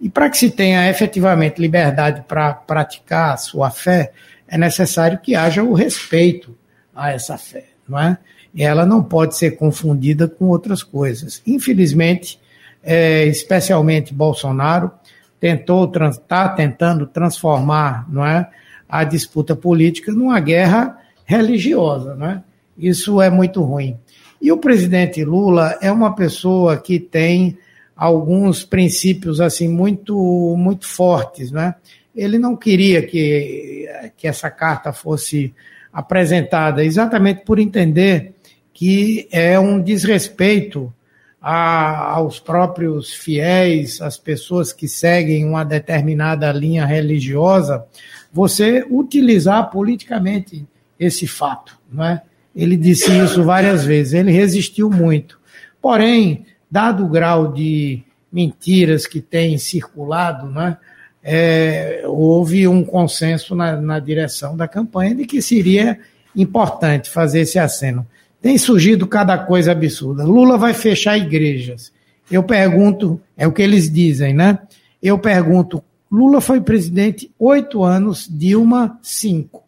E 0.00 0.08
para 0.08 0.30
que 0.30 0.38
se 0.38 0.50
tenha 0.50 0.88
efetivamente 0.88 1.60
liberdade 1.60 2.22
para 2.28 2.54
praticar 2.54 3.34
a 3.34 3.36
sua 3.36 3.70
fé, 3.70 4.12
é 4.46 4.56
necessário 4.56 5.18
que 5.18 5.34
haja 5.34 5.62
o 5.62 5.74
respeito 5.74 6.56
a 6.94 7.10
essa 7.10 7.36
fé, 7.36 7.64
não 7.88 7.98
é? 7.98 8.16
E 8.54 8.62
ela 8.62 8.86
não 8.86 9.02
pode 9.02 9.36
ser 9.36 9.52
confundida 9.52 10.26
com 10.26 10.46
outras 10.46 10.82
coisas. 10.82 11.42
Infelizmente, 11.46 12.40
é, 12.82 13.26
especialmente 13.26 14.14
Bolsonaro 14.14 14.90
tentou 15.38 15.90
está 16.10 16.48
tentando 16.48 17.06
transformar, 17.06 18.10
não 18.10 18.26
é, 18.26 18.48
a 18.88 19.04
disputa 19.04 19.54
política 19.54 20.10
numa 20.12 20.40
guerra 20.40 20.98
religiosa, 21.24 22.14
não 22.14 22.26
é? 22.26 22.42
Isso 22.78 23.20
é 23.20 23.28
muito 23.28 23.62
ruim. 23.62 23.98
E 24.40 24.52
o 24.52 24.58
presidente 24.58 25.24
Lula 25.24 25.76
é 25.82 25.90
uma 25.90 26.14
pessoa 26.14 26.76
que 26.76 27.00
tem 27.00 27.58
alguns 27.96 28.64
princípios 28.64 29.40
assim 29.40 29.68
muito 29.68 30.54
muito 30.56 30.86
fortes, 30.86 31.50
né? 31.50 31.74
Ele 32.14 32.38
não 32.38 32.56
queria 32.56 33.02
que, 33.02 33.88
que 34.16 34.28
essa 34.28 34.50
carta 34.50 34.92
fosse 34.92 35.52
apresentada 35.92 36.84
exatamente 36.84 37.44
por 37.44 37.58
entender 37.58 38.34
que 38.72 39.26
é 39.32 39.58
um 39.58 39.80
desrespeito 39.80 40.92
a, 41.40 42.12
aos 42.14 42.38
próprios 42.38 43.12
fiéis, 43.12 44.00
às 44.00 44.16
pessoas 44.16 44.72
que 44.72 44.88
seguem 44.88 45.44
uma 45.44 45.64
determinada 45.64 46.50
linha 46.52 46.84
religiosa, 46.84 47.84
você 48.32 48.84
utilizar 48.88 49.70
politicamente 49.70 50.66
esse 50.98 51.26
fato, 51.26 51.78
não 51.90 52.04
é? 52.04 52.22
Ele 52.58 52.76
disse 52.76 53.16
isso 53.16 53.44
várias 53.44 53.84
vezes. 53.84 54.14
Ele 54.14 54.32
resistiu 54.32 54.90
muito. 54.90 55.38
Porém, 55.80 56.44
dado 56.68 57.04
o 57.04 57.08
grau 57.08 57.52
de 57.52 58.02
mentiras 58.32 59.06
que 59.06 59.20
tem 59.20 59.56
circulado, 59.56 60.48
né, 60.48 60.76
é, 61.22 62.02
houve 62.04 62.66
um 62.66 62.84
consenso 62.84 63.54
na, 63.54 63.80
na 63.80 64.00
direção 64.00 64.56
da 64.56 64.66
campanha 64.66 65.14
de 65.14 65.24
que 65.24 65.40
seria 65.40 66.00
importante 66.34 67.08
fazer 67.08 67.42
esse 67.42 67.60
aceno. 67.60 68.04
Tem 68.42 68.58
surgido 68.58 69.06
cada 69.06 69.38
coisa 69.38 69.70
absurda. 69.70 70.24
Lula 70.24 70.58
vai 70.58 70.74
fechar 70.74 71.16
igrejas. 71.16 71.92
Eu 72.28 72.42
pergunto, 72.42 73.20
é 73.36 73.46
o 73.46 73.52
que 73.52 73.62
eles 73.62 73.88
dizem, 73.88 74.34
né? 74.34 74.58
Eu 75.00 75.16
pergunto, 75.16 75.82
Lula 76.10 76.40
foi 76.40 76.60
presidente 76.60 77.30
oito 77.38 77.84
anos, 77.84 78.28
Dilma 78.28 78.98
cinco. 79.00 79.67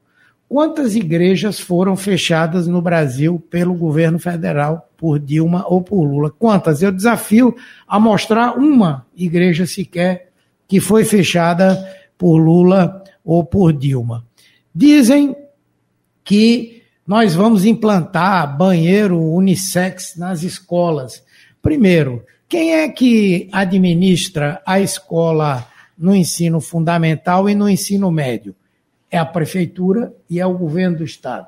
Quantas 0.50 0.96
igrejas 0.96 1.60
foram 1.60 1.96
fechadas 1.96 2.66
no 2.66 2.82
Brasil 2.82 3.40
pelo 3.48 3.72
governo 3.72 4.18
federal, 4.18 4.90
por 4.96 5.20
Dilma 5.20 5.64
ou 5.68 5.80
por 5.80 6.02
Lula? 6.02 6.28
Quantas? 6.28 6.82
Eu 6.82 6.90
desafio 6.90 7.54
a 7.86 8.00
mostrar 8.00 8.58
uma 8.58 9.06
igreja 9.16 9.64
sequer 9.64 10.32
que 10.66 10.80
foi 10.80 11.04
fechada 11.04 11.78
por 12.18 12.36
Lula 12.36 13.00
ou 13.24 13.44
por 13.44 13.72
Dilma. 13.72 14.26
Dizem 14.74 15.36
que 16.24 16.82
nós 17.06 17.32
vamos 17.32 17.64
implantar 17.64 18.58
banheiro 18.58 19.22
unissex 19.22 20.16
nas 20.16 20.42
escolas. 20.42 21.22
Primeiro, 21.62 22.24
quem 22.48 22.74
é 22.74 22.88
que 22.88 23.48
administra 23.52 24.60
a 24.66 24.80
escola 24.80 25.64
no 25.96 26.12
ensino 26.12 26.60
fundamental 26.60 27.48
e 27.48 27.54
no 27.54 27.68
ensino 27.68 28.10
médio? 28.10 28.56
É 29.10 29.18
a 29.18 29.24
prefeitura 29.24 30.12
e 30.28 30.38
é 30.38 30.46
o 30.46 30.56
governo 30.56 30.98
do 30.98 31.04
estado. 31.04 31.46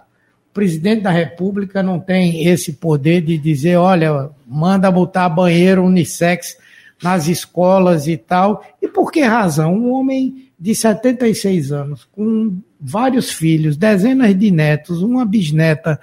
O 0.50 0.54
presidente 0.54 1.02
da 1.02 1.10
República 1.10 1.82
não 1.82 1.98
tem 1.98 2.46
esse 2.46 2.74
poder 2.74 3.22
de 3.22 3.38
dizer, 3.38 3.76
olha, 3.76 4.30
manda 4.46 4.90
botar 4.90 5.28
banheiro 5.28 5.84
unissex 5.84 6.56
nas 7.02 7.26
escolas 7.26 8.06
e 8.06 8.16
tal. 8.16 8.64
E 8.80 8.86
por 8.86 9.10
que 9.10 9.22
razão? 9.22 9.74
Um 9.74 9.92
homem 9.92 10.48
de 10.58 10.74
76 10.74 11.72
anos, 11.72 12.06
com 12.12 12.56
vários 12.80 13.30
filhos, 13.30 13.76
dezenas 13.76 14.38
de 14.38 14.50
netos, 14.50 15.02
uma 15.02 15.24
bisneta, 15.24 15.98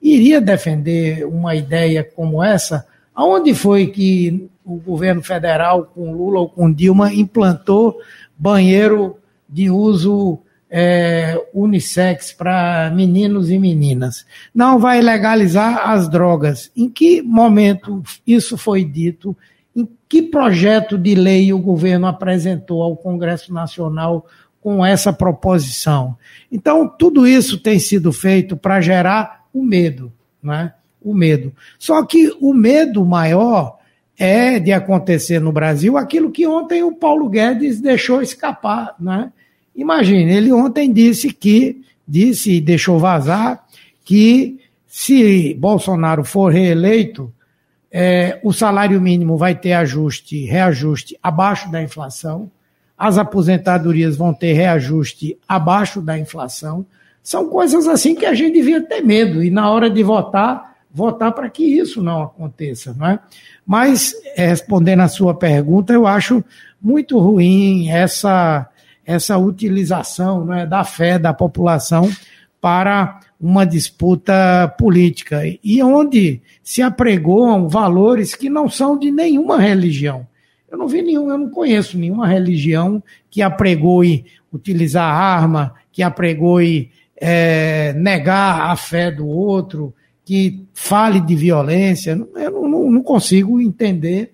iria 0.00 0.40
defender 0.40 1.26
uma 1.26 1.54
ideia 1.54 2.04
como 2.04 2.42
essa? 2.42 2.86
Aonde 3.14 3.54
foi 3.54 3.86
que 3.88 4.48
o 4.64 4.76
governo 4.76 5.22
federal, 5.22 5.84
com 5.84 6.12
Lula 6.12 6.40
ou 6.40 6.48
com 6.48 6.72
Dilma, 6.72 7.12
implantou 7.12 7.98
banheiro 8.36 9.16
de 9.48 9.70
uso 9.70 10.38
é, 10.70 11.40
unissex 11.52 12.32
para 12.32 12.90
meninos 12.94 13.50
e 13.50 13.58
meninas? 13.58 14.26
Não 14.54 14.78
vai 14.78 15.00
legalizar 15.00 15.88
as 15.88 16.08
drogas. 16.08 16.70
Em 16.76 16.88
que 16.88 17.22
momento 17.22 18.02
isso 18.26 18.56
foi 18.56 18.84
dito? 18.84 19.36
Em 19.74 19.88
que 20.08 20.22
projeto 20.22 20.96
de 20.96 21.14
lei 21.14 21.52
o 21.52 21.58
governo 21.58 22.06
apresentou 22.06 22.82
ao 22.82 22.96
Congresso 22.96 23.52
Nacional 23.52 24.26
com 24.60 24.84
essa 24.84 25.12
proposição? 25.12 26.16
Então, 26.50 26.88
tudo 26.88 27.26
isso 27.26 27.58
tem 27.58 27.78
sido 27.78 28.12
feito 28.12 28.56
para 28.56 28.80
gerar 28.80 29.44
o 29.52 29.62
medo, 29.62 30.12
né? 30.42 30.72
o 31.04 31.12
medo. 31.12 31.52
Só 31.78 32.04
que 32.04 32.34
o 32.40 32.54
medo 32.54 33.04
maior 33.04 33.78
é 34.18 34.58
de 34.58 34.72
acontecer 34.72 35.40
no 35.40 35.52
Brasil 35.52 35.96
aquilo 35.96 36.30
que 36.30 36.46
ontem 36.46 36.82
o 36.82 36.94
Paulo 36.94 37.28
Guedes 37.28 37.80
deixou 37.80 38.22
escapar. 38.22 38.94
Né? 38.98 39.30
Imagine, 39.74 40.32
ele 40.32 40.52
ontem 40.52 40.92
disse 40.92 41.32
que, 41.32 41.82
disse 42.06 42.52
e 42.52 42.60
deixou 42.60 42.98
vazar, 42.98 43.64
que 44.04 44.60
se 44.86 45.54
Bolsonaro 45.54 46.24
for 46.24 46.52
reeleito, 46.52 47.32
é, 47.90 48.40
o 48.42 48.52
salário 48.52 49.00
mínimo 49.00 49.36
vai 49.36 49.54
ter 49.54 49.72
ajuste, 49.72 50.44
reajuste 50.44 51.18
abaixo 51.22 51.70
da 51.70 51.82
inflação, 51.82 52.50
as 52.96 53.18
aposentadorias 53.18 54.16
vão 54.16 54.32
ter 54.32 54.52
reajuste 54.52 55.36
abaixo 55.48 56.00
da 56.00 56.18
inflação. 56.18 56.86
São 57.22 57.48
coisas 57.48 57.88
assim 57.88 58.14
que 58.14 58.26
a 58.26 58.34
gente 58.34 58.54
devia 58.54 58.80
ter 58.80 59.00
medo 59.00 59.42
e 59.42 59.50
na 59.50 59.70
hora 59.70 59.90
de 59.90 60.02
votar 60.02 60.74
votar 60.94 61.32
para 61.32 61.50
que 61.50 61.64
isso 61.64 62.00
não 62.00 62.22
aconteça, 62.22 62.94
não 62.96 63.08
é? 63.08 63.18
Mas, 63.66 64.14
respondendo 64.36 65.00
a 65.00 65.08
sua 65.08 65.34
pergunta, 65.34 65.92
eu 65.92 66.06
acho 66.06 66.44
muito 66.80 67.18
ruim 67.18 67.90
essa, 67.90 68.70
essa 69.06 69.38
utilização 69.38 70.52
é, 70.52 70.66
da 70.66 70.84
fé 70.84 71.18
da 71.18 71.32
população 71.32 72.10
para 72.60 73.20
uma 73.38 73.66
disputa 73.66 74.74
política, 74.78 75.42
e 75.62 75.82
onde 75.82 76.40
se 76.62 76.80
apregoam 76.80 77.68
valores 77.68 78.34
que 78.34 78.48
não 78.48 78.70
são 78.70 78.98
de 78.98 79.10
nenhuma 79.10 79.58
religião. 79.58 80.26
Eu 80.70 80.78
não 80.78 80.88
vi 80.88 81.02
nenhum, 81.02 81.28
eu 81.30 81.36
não 81.36 81.50
conheço 81.50 81.98
nenhuma 81.98 82.26
religião 82.26 83.02
que 83.30 83.42
apregoe 83.42 84.24
utilizar 84.50 85.04
arma, 85.04 85.74
que 85.92 86.02
apregoe 86.02 86.90
é, 87.16 87.92
negar 87.92 88.70
a 88.70 88.76
fé 88.76 89.10
do 89.10 89.26
outro, 89.26 89.94
que 90.24 90.64
fale 90.72 91.20
de 91.20 91.36
violência. 91.36 92.18
Eu 92.34 92.50
não, 92.50 92.68
não, 92.68 92.90
não 92.90 93.02
consigo 93.02 93.60
entender 93.60 94.32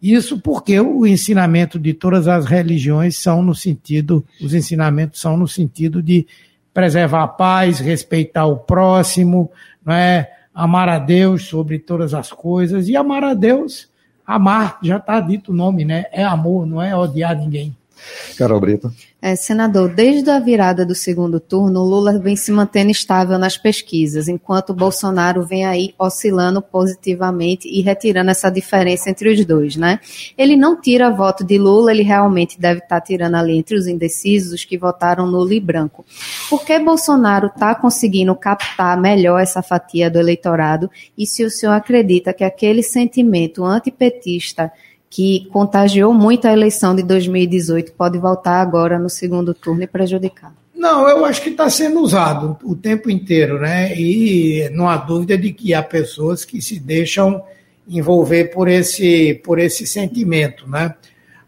isso 0.00 0.40
porque 0.40 0.78
o 0.80 1.06
ensinamento 1.06 1.78
de 1.78 1.92
todas 1.92 2.28
as 2.28 2.46
religiões 2.46 3.16
são 3.16 3.42
no 3.42 3.54
sentido, 3.54 4.24
os 4.40 4.54
ensinamentos 4.54 5.20
são 5.20 5.36
no 5.36 5.48
sentido 5.48 6.02
de 6.02 6.26
preservar 6.72 7.24
a 7.24 7.28
paz, 7.28 7.80
respeitar 7.80 8.46
o 8.46 8.56
próximo, 8.56 9.50
não 9.84 9.94
é? 9.94 10.30
amar 10.58 10.88
a 10.88 10.98
Deus 10.98 11.44
sobre 11.44 11.78
todas 11.78 12.12
as 12.12 12.32
coisas. 12.32 12.88
E 12.88 12.96
amar 12.96 13.22
a 13.22 13.32
Deus, 13.32 13.88
amar, 14.26 14.80
já 14.82 14.96
está 14.96 15.20
dito 15.20 15.52
o 15.52 15.54
nome, 15.54 15.84
né? 15.84 16.06
É 16.10 16.24
amor, 16.24 16.66
não 16.66 16.82
é 16.82 16.96
odiar 16.96 17.38
ninguém. 17.38 17.76
Carol 18.36 18.60
Brito. 18.60 18.92
É, 19.20 19.34
senador, 19.34 19.88
desde 19.88 20.30
a 20.30 20.38
virada 20.38 20.86
do 20.86 20.94
segundo 20.94 21.40
turno, 21.40 21.82
Lula 21.82 22.20
vem 22.20 22.36
se 22.36 22.52
mantendo 22.52 22.92
estável 22.92 23.36
nas 23.36 23.56
pesquisas, 23.56 24.28
enquanto 24.28 24.72
Bolsonaro 24.72 25.44
vem 25.44 25.66
aí 25.66 25.92
oscilando 25.98 26.62
positivamente 26.62 27.68
e 27.68 27.80
retirando 27.80 28.30
essa 28.30 28.48
diferença 28.48 29.10
entre 29.10 29.28
os 29.28 29.44
dois, 29.44 29.74
né? 29.74 29.98
Ele 30.36 30.56
não 30.56 30.80
tira 30.80 31.10
voto 31.10 31.42
de 31.42 31.58
Lula, 31.58 31.90
ele 31.90 32.04
realmente 32.04 32.60
deve 32.60 32.78
estar 32.78 33.00
tá 33.00 33.04
tirando 33.04 33.34
ali 33.34 33.58
entre 33.58 33.76
os 33.76 33.88
indecisos, 33.88 34.52
os 34.52 34.64
que 34.64 34.78
votaram 34.78 35.26
nulo 35.26 35.52
e 35.52 35.58
branco. 35.58 36.06
Por 36.48 36.64
que 36.64 36.78
Bolsonaro 36.78 37.48
está 37.48 37.74
conseguindo 37.74 38.36
captar 38.36 39.00
melhor 39.00 39.40
essa 39.40 39.62
fatia 39.62 40.08
do 40.08 40.20
eleitorado? 40.20 40.88
E 41.16 41.26
se 41.26 41.44
o 41.44 41.50
senhor 41.50 41.72
acredita 41.72 42.32
que 42.32 42.44
aquele 42.44 42.84
sentimento 42.84 43.64
antipetista 43.64 44.70
que 45.10 45.46
contagiou 45.52 46.12
muito 46.12 46.46
a 46.46 46.52
eleição 46.52 46.94
de 46.94 47.02
2018, 47.02 47.92
pode 47.92 48.18
voltar 48.18 48.60
agora 48.60 48.98
no 48.98 49.08
segundo 49.08 49.54
turno 49.54 49.82
e 49.82 49.86
prejudicar? 49.86 50.54
Não, 50.74 51.08
eu 51.08 51.24
acho 51.24 51.42
que 51.42 51.50
está 51.50 51.68
sendo 51.68 52.00
usado 52.00 52.56
o 52.62 52.76
tempo 52.76 53.10
inteiro, 53.10 53.58
né? 53.58 53.98
E 53.98 54.68
não 54.72 54.88
há 54.88 54.96
dúvida 54.96 55.36
de 55.36 55.52
que 55.52 55.74
há 55.74 55.82
pessoas 55.82 56.44
que 56.44 56.62
se 56.62 56.78
deixam 56.78 57.42
envolver 57.88 58.52
por 58.52 58.68
esse, 58.68 59.34
por 59.42 59.58
esse 59.58 59.86
sentimento, 59.86 60.68
né? 60.68 60.94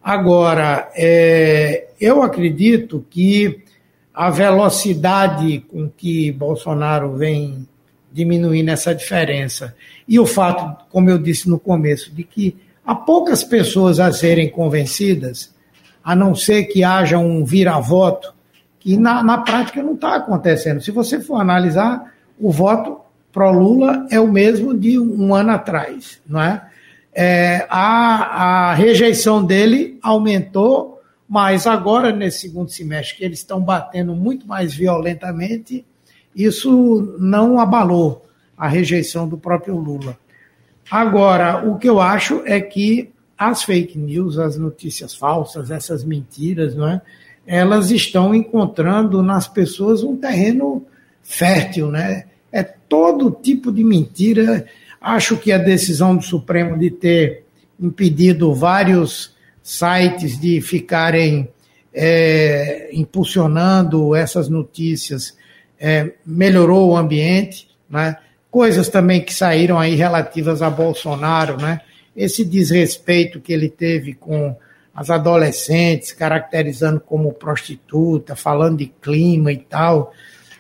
Agora, 0.03 0.91
é, 0.97 1.89
eu 2.01 2.23
acredito 2.23 3.05
que 3.09 3.63
a 4.13 4.31
velocidade 4.31 5.61
com 5.69 5.89
que 5.89 6.33
Bolsonaro 6.33 7.15
vem 7.15 7.69
diminuindo 8.13 8.71
essa 8.71 8.95
diferença 8.95 9.77
e 10.09 10.19
o 10.19 10.27
fato, 10.27 10.85
como 10.91 11.09
eu 11.09 11.19
disse 11.19 11.49
no 11.49 11.61
começo, 11.61 12.13
de 12.13 12.25
que 12.25 12.57
Há 12.91 12.95
poucas 12.97 13.45
pessoas 13.45 14.01
a 14.01 14.13
serem 14.13 14.51
convencidas, 14.51 15.55
a 16.03 16.17
não 16.17 16.35
ser 16.35 16.65
que 16.65 16.83
haja 16.83 17.19
um 17.19 17.45
vira-voto, 17.45 18.35
que 18.81 18.97
na, 18.97 19.23
na 19.23 19.39
prática 19.39 19.81
não 19.81 19.95
está 19.95 20.17
acontecendo. 20.17 20.81
Se 20.81 20.91
você 20.91 21.21
for 21.21 21.37
analisar, 21.37 22.13
o 22.37 22.51
voto 22.51 22.99
pró-Lula 23.31 24.09
é 24.11 24.19
o 24.19 24.27
mesmo 24.27 24.77
de 24.77 24.99
um 24.99 25.33
ano 25.33 25.53
atrás, 25.53 26.21
não 26.27 26.43
é? 26.43 26.69
é 27.15 27.65
a, 27.71 28.71
a 28.71 28.75
rejeição 28.75 29.45
dele 29.45 29.97
aumentou, 30.03 31.01
mas 31.29 31.69
agora, 31.69 32.11
nesse 32.11 32.41
segundo 32.41 32.73
semestre, 32.73 33.19
que 33.19 33.25
eles 33.25 33.39
estão 33.39 33.61
batendo 33.61 34.17
muito 34.17 34.49
mais 34.49 34.75
violentamente, 34.75 35.87
isso 36.35 37.17
não 37.21 37.61
abalou 37.61 38.27
a 38.59 38.67
rejeição 38.67 39.29
do 39.29 39.39
próprio 39.39 39.77
Lula. 39.77 40.19
Agora, 40.91 41.69
o 41.69 41.79
que 41.79 41.89
eu 41.89 42.01
acho 42.01 42.43
é 42.45 42.61
que 42.61 43.11
as 43.39 43.63
fake 43.63 43.99
news, 43.99 44.39
as 44.39 44.57
notícias 44.57 45.15
falsas, 45.15 45.71
essas 45.71 46.05
mentiras, 46.05 46.75
não 46.75 46.89
é? 46.89 47.01
elas 47.47 47.91
estão 47.91 48.33
encontrando 48.33 49.25
nas 49.25 49.49
pessoas 49.49 50.05
um 50.05 50.17
terreno 50.17 50.87
fértil, 51.21 51.91
né? 51.91 52.27
É 52.53 52.63
todo 52.63 53.37
tipo 53.43 53.73
de 53.73 53.83
mentira. 53.83 54.67
Acho 55.01 55.37
que 55.37 55.51
a 55.51 55.59
decisão 55.59 56.17
do 56.17 56.23
Supremo 56.23 56.79
de 56.79 56.91
ter 56.91 57.45
impedido 57.81 58.55
vários 58.55 59.35
sites 59.63 60.39
de 60.39 60.61
ficarem 60.61 61.49
é, 61.93 62.91
impulsionando 62.93 64.15
essas 64.15 64.49
notícias 64.49 65.37
é, 65.79 66.13
melhorou 66.25 66.91
o 66.91 66.97
ambiente, 66.97 67.69
né? 67.89 68.17
Coisas 68.51 68.89
também 68.89 69.21
que 69.21 69.33
saíram 69.33 69.79
aí 69.79 69.95
relativas 69.95 70.61
a 70.63 70.69
Bolsonaro, 70.69 71.57
né? 71.57 71.81
Esse 72.17 72.45
desrespeito 72.45 73.41
que 73.41 73.53
ele 73.53 73.69
teve 73.69 74.15
com 74.15 74.57
as 74.95 75.09
adolescentes, 75.09 76.13
caracterizando 76.13 77.01
como 77.01 77.33
prostituta, 77.33 78.35
falando 78.35 78.79
de 78.79 78.87
clima 78.87 79.53
e 79.53 79.59
tal. 79.59 80.13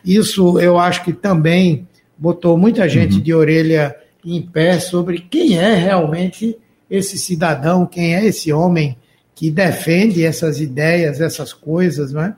Isso 0.05 0.59
eu 0.61 0.79
acho 0.79 1.05
que 1.05 1.12
também 1.12 1.87
botou 2.16 2.57
muita 2.57 2.88
gente 2.88 3.16
uhum. 3.16 3.20
de 3.20 3.35
orelha 3.35 3.96
em 4.24 4.40
pé 4.40 4.79
sobre 4.79 5.18
quem 5.20 5.59
é 5.59 5.74
realmente 5.74 6.57
esse 6.88 7.18
cidadão, 7.18 7.87
quem 7.87 8.14
é 8.14 8.24
esse 8.24 8.53
homem 8.53 8.96
que 9.35 9.50
defende 9.50 10.24
essas 10.24 10.61
ideias, 10.61 11.20
essas 11.20 11.53
coisas, 11.53 12.12
né? 12.12 12.35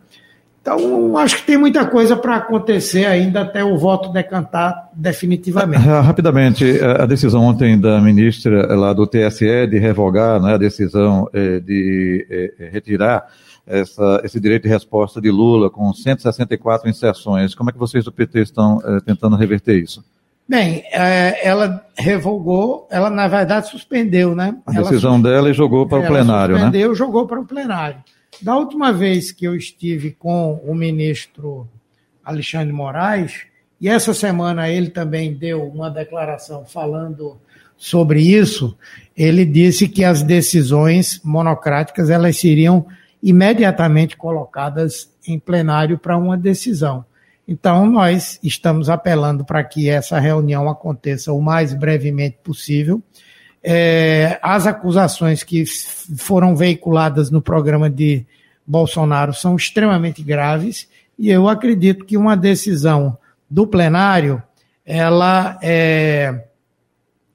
Então, 0.63 1.19
acho 1.19 1.39
que 1.39 1.43
tem 1.43 1.57
muita 1.59 1.85
coisa 1.85 2.17
para 2.17 2.37
acontecer 2.37 3.05
ainda 3.05 3.41
até 3.41 3.65
o 3.65 3.77
voto 3.77 4.13
decantar 4.13 4.91
definitivamente. 4.95 5.83
Rapidamente, 5.83 6.65
a 6.81 7.05
decisão 7.05 7.43
ontem 7.43 7.79
da 7.79 8.01
ministra 8.01 8.73
lá 8.77 8.93
do 8.93 9.05
TSE 9.05 9.67
de 9.67 9.79
revogar 9.81 10.41
né, 10.41 10.55
a 10.55 10.57
decisão 10.57 11.29
eh, 11.35 11.59
de 11.59 12.25
eh, 12.31 12.71
retirar 12.71 13.27
essa, 13.67 14.21
esse 14.23 14.39
direito 14.39 14.63
de 14.63 14.69
resposta 14.69 15.21
de 15.21 15.33
Lula 15.33 15.69
com 15.69 15.93
164 15.93 16.89
inserções. 16.89 17.57
Como 17.57 17.69
é 17.69 17.73
que 17.73 17.79
vocês 17.79 18.05
do 18.05 18.13
PT 18.13 18.43
estão 18.43 18.81
eh, 18.85 19.01
tentando 19.05 19.35
reverter 19.35 19.83
isso? 19.83 20.05
Bem, 20.49 20.85
ela 20.93 21.85
revogou, 21.97 22.87
ela 22.91 23.09
na 23.09 23.27
verdade 23.27 23.69
suspendeu, 23.69 24.35
né? 24.35 24.57
A 24.67 24.73
decisão 24.73 25.15
ela, 25.15 25.23
dela 25.23 25.51
e 25.51 25.55
jogou 25.55 25.89
para 25.89 26.01
o 26.01 26.07
plenário, 26.07 26.55
suspendeu, 26.55 26.57
né? 26.57 26.63
Suspendeu, 26.65 26.95
jogou 26.95 27.27
para 27.27 27.41
o 27.41 27.45
plenário. 27.45 27.97
Da 28.41 28.57
última 28.57 28.93
vez 28.93 29.31
que 29.31 29.45
eu 29.45 29.55
estive 29.55 30.13
com 30.13 30.55
o 30.65 30.75
ministro 30.75 31.69
Alexandre 32.25 32.73
Moraes, 32.73 33.45
e 33.81 33.89
essa 33.89 34.15
semana 34.15 34.69
ele 34.69 34.91
também 34.91 35.35
deu 35.35 35.67
uma 35.67 35.91
declaração 35.91 36.65
falando 36.65 37.37
sobre 37.77 38.21
isso, 38.23 38.79
ele 39.17 39.45
disse 39.45 39.89
que 39.89 40.05
as 40.05 40.23
decisões 40.23 41.21
monocráticas 41.25 42.11
elas 42.11 42.37
seriam 42.39 42.87
imediatamente 43.23 44.17
colocadas 44.17 45.11
em 45.27 45.39
plenário 45.39 45.99
para 45.99 46.17
uma 46.17 46.37
decisão. 46.37 47.05
Então, 47.47 47.87
nós 47.87 48.39
estamos 48.43 48.89
apelando 48.89 49.45
para 49.45 49.63
que 49.65 49.89
essa 49.89 50.19
reunião 50.19 50.69
aconteça 50.69 51.33
o 51.33 51.41
mais 51.41 51.75
brevemente 51.75 52.39
possível 52.43 53.03
é, 53.63 54.39
as 54.43 54.67
acusações 54.67 55.43
que 55.43 55.65
foram 56.17 56.57
veiculadas 56.57 57.31
no 57.31 57.41
programa 57.41 57.89
de 57.89 58.27
Bolsonaro 58.67 59.33
são 59.33 59.55
extremamente 59.55 60.23
graves 60.23 60.89
e 61.19 61.31
eu 61.31 61.49
acredito 61.49 62.05
que 62.05 62.17
uma 62.17 62.37
decisão 62.37 63.17
do 63.49 63.67
plenário 63.67 64.43
ela 64.85 65.59
é, 65.63 66.45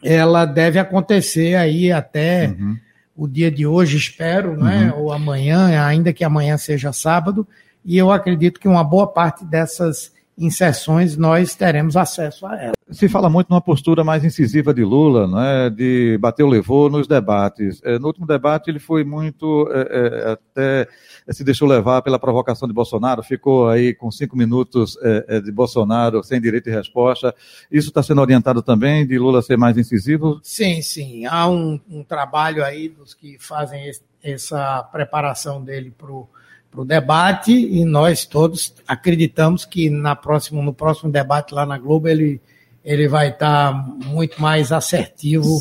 ela 0.04 0.46
deve 0.46 0.80
acontecer 0.80 1.56
aí 1.56 1.92
até 1.92 2.48
uhum. 2.48 2.78
o 3.16 3.28
dia 3.28 3.50
de 3.50 3.66
hoje, 3.66 3.98
espero, 3.98 4.58
né, 4.58 4.92
uhum. 4.92 5.04
ou 5.04 5.14
amanhã, 5.14 5.86
ainda 5.86 6.12
que 6.12 6.24
amanhã 6.24 6.58
seja 6.58 6.92
sábado, 6.92 7.48
e 7.86 7.98
eu 7.98 8.12
acredito 8.12 8.60
que 8.60 8.68
uma 8.68 8.84
boa 8.84 9.08
parte 9.08 9.46
dessas 9.46 10.12
inserções 10.38 11.16
nós 11.16 11.56
teremos 11.56 11.96
acesso 11.96 12.46
a 12.46 12.62
ela. 12.62 12.77
Se 12.98 13.08
fala 13.08 13.30
muito 13.30 13.50
numa 13.52 13.62
postura 13.62 14.04
mais 14.04 14.26
incisiva 14.26 14.74
de 14.74 14.84
Lula, 14.84 15.28
né, 15.28 15.70
de 15.70 16.18
bater 16.20 16.42
o 16.42 16.48
levou 16.48 16.90
nos 16.90 17.06
debates. 17.06 17.80
É, 17.84 18.00
no 18.00 18.08
último 18.08 18.26
debate 18.26 18.72
ele 18.72 18.80
foi 18.80 19.04
muito, 19.04 19.70
é, 19.72 19.82
é, 19.92 20.32
até 20.32 20.88
se 21.30 21.44
deixou 21.44 21.68
levar 21.68 22.02
pela 22.02 22.18
provocação 22.18 22.68
de 22.68 22.74
Bolsonaro, 22.74 23.22
ficou 23.22 23.70
aí 23.70 23.94
com 23.94 24.10
cinco 24.10 24.36
minutos 24.36 24.98
é, 25.04 25.26
é, 25.28 25.40
de 25.40 25.52
Bolsonaro 25.52 26.24
sem 26.24 26.42
direito 26.42 26.64
de 26.64 26.72
resposta. 26.72 27.36
Isso 27.72 27.90
está 27.90 28.02
sendo 28.02 28.20
orientado 28.20 28.64
também 28.64 29.06
de 29.06 29.20
Lula 29.20 29.44
ser 29.44 29.58
mais 29.58 29.78
incisivo? 29.78 30.40
Sim, 30.42 30.82
sim. 30.82 31.28
Há 31.28 31.48
um, 31.48 31.80
um 31.88 32.04
trabalho 32.04 32.66
aí 32.66 32.90
dos 32.90 33.14
que 33.14 33.38
fazem 33.40 33.88
esse, 33.88 34.02
essa 34.24 34.82
preparação 34.92 35.64
dele 35.64 35.94
para 35.96 36.12
o 36.12 36.28
para 36.70 36.82
o 36.82 36.86
debate 36.86 37.54
e 37.54 37.86
nós 37.86 38.26
todos 38.26 38.74
acreditamos 38.86 39.64
que 39.64 39.90
na 39.90 40.16
próximo, 40.16 40.62
no 40.62 40.74
próximo 40.74 41.10
debate 41.10 41.54
lá 41.54 41.66
na 41.66 41.78
Globo 41.78 42.10
ele, 42.10 42.42
ele 42.88 43.10
vai 43.10 43.28
estar 43.28 43.74
tá 43.74 43.86
muito 44.06 44.42
mais 44.42 44.72
assertivo. 44.72 45.60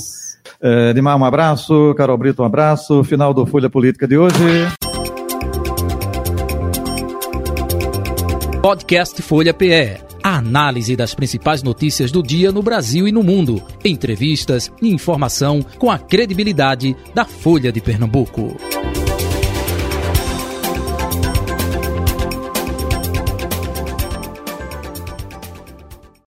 É, 0.62 0.92
Dimar, 0.92 1.18
um 1.18 1.24
abraço. 1.24 1.92
Carol 1.96 2.16
Brito, 2.16 2.40
um 2.40 2.46
abraço. 2.46 3.02
Final 3.02 3.34
do 3.34 3.44
Folha 3.44 3.68
Política 3.68 4.06
de 4.06 4.16
hoje. 4.16 4.36
Podcast 8.62 9.20
Folha 9.22 9.52
PE. 9.52 10.06
A 10.22 10.38
análise 10.38 10.94
das 10.96 11.14
principais 11.14 11.62
notícias 11.62 12.12
do 12.12 12.22
dia 12.22 12.52
no 12.52 12.62
Brasil 12.62 13.08
e 13.08 13.12
no 13.12 13.24
mundo. 13.24 13.60
Entrevistas 13.84 14.70
e 14.80 14.88
informação 14.88 15.60
com 15.78 15.90
a 15.90 15.98
credibilidade 15.98 16.96
da 17.12 17.24
Folha 17.24 17.72
de 17.72 17.80
Pernambuco. 17.80 18.56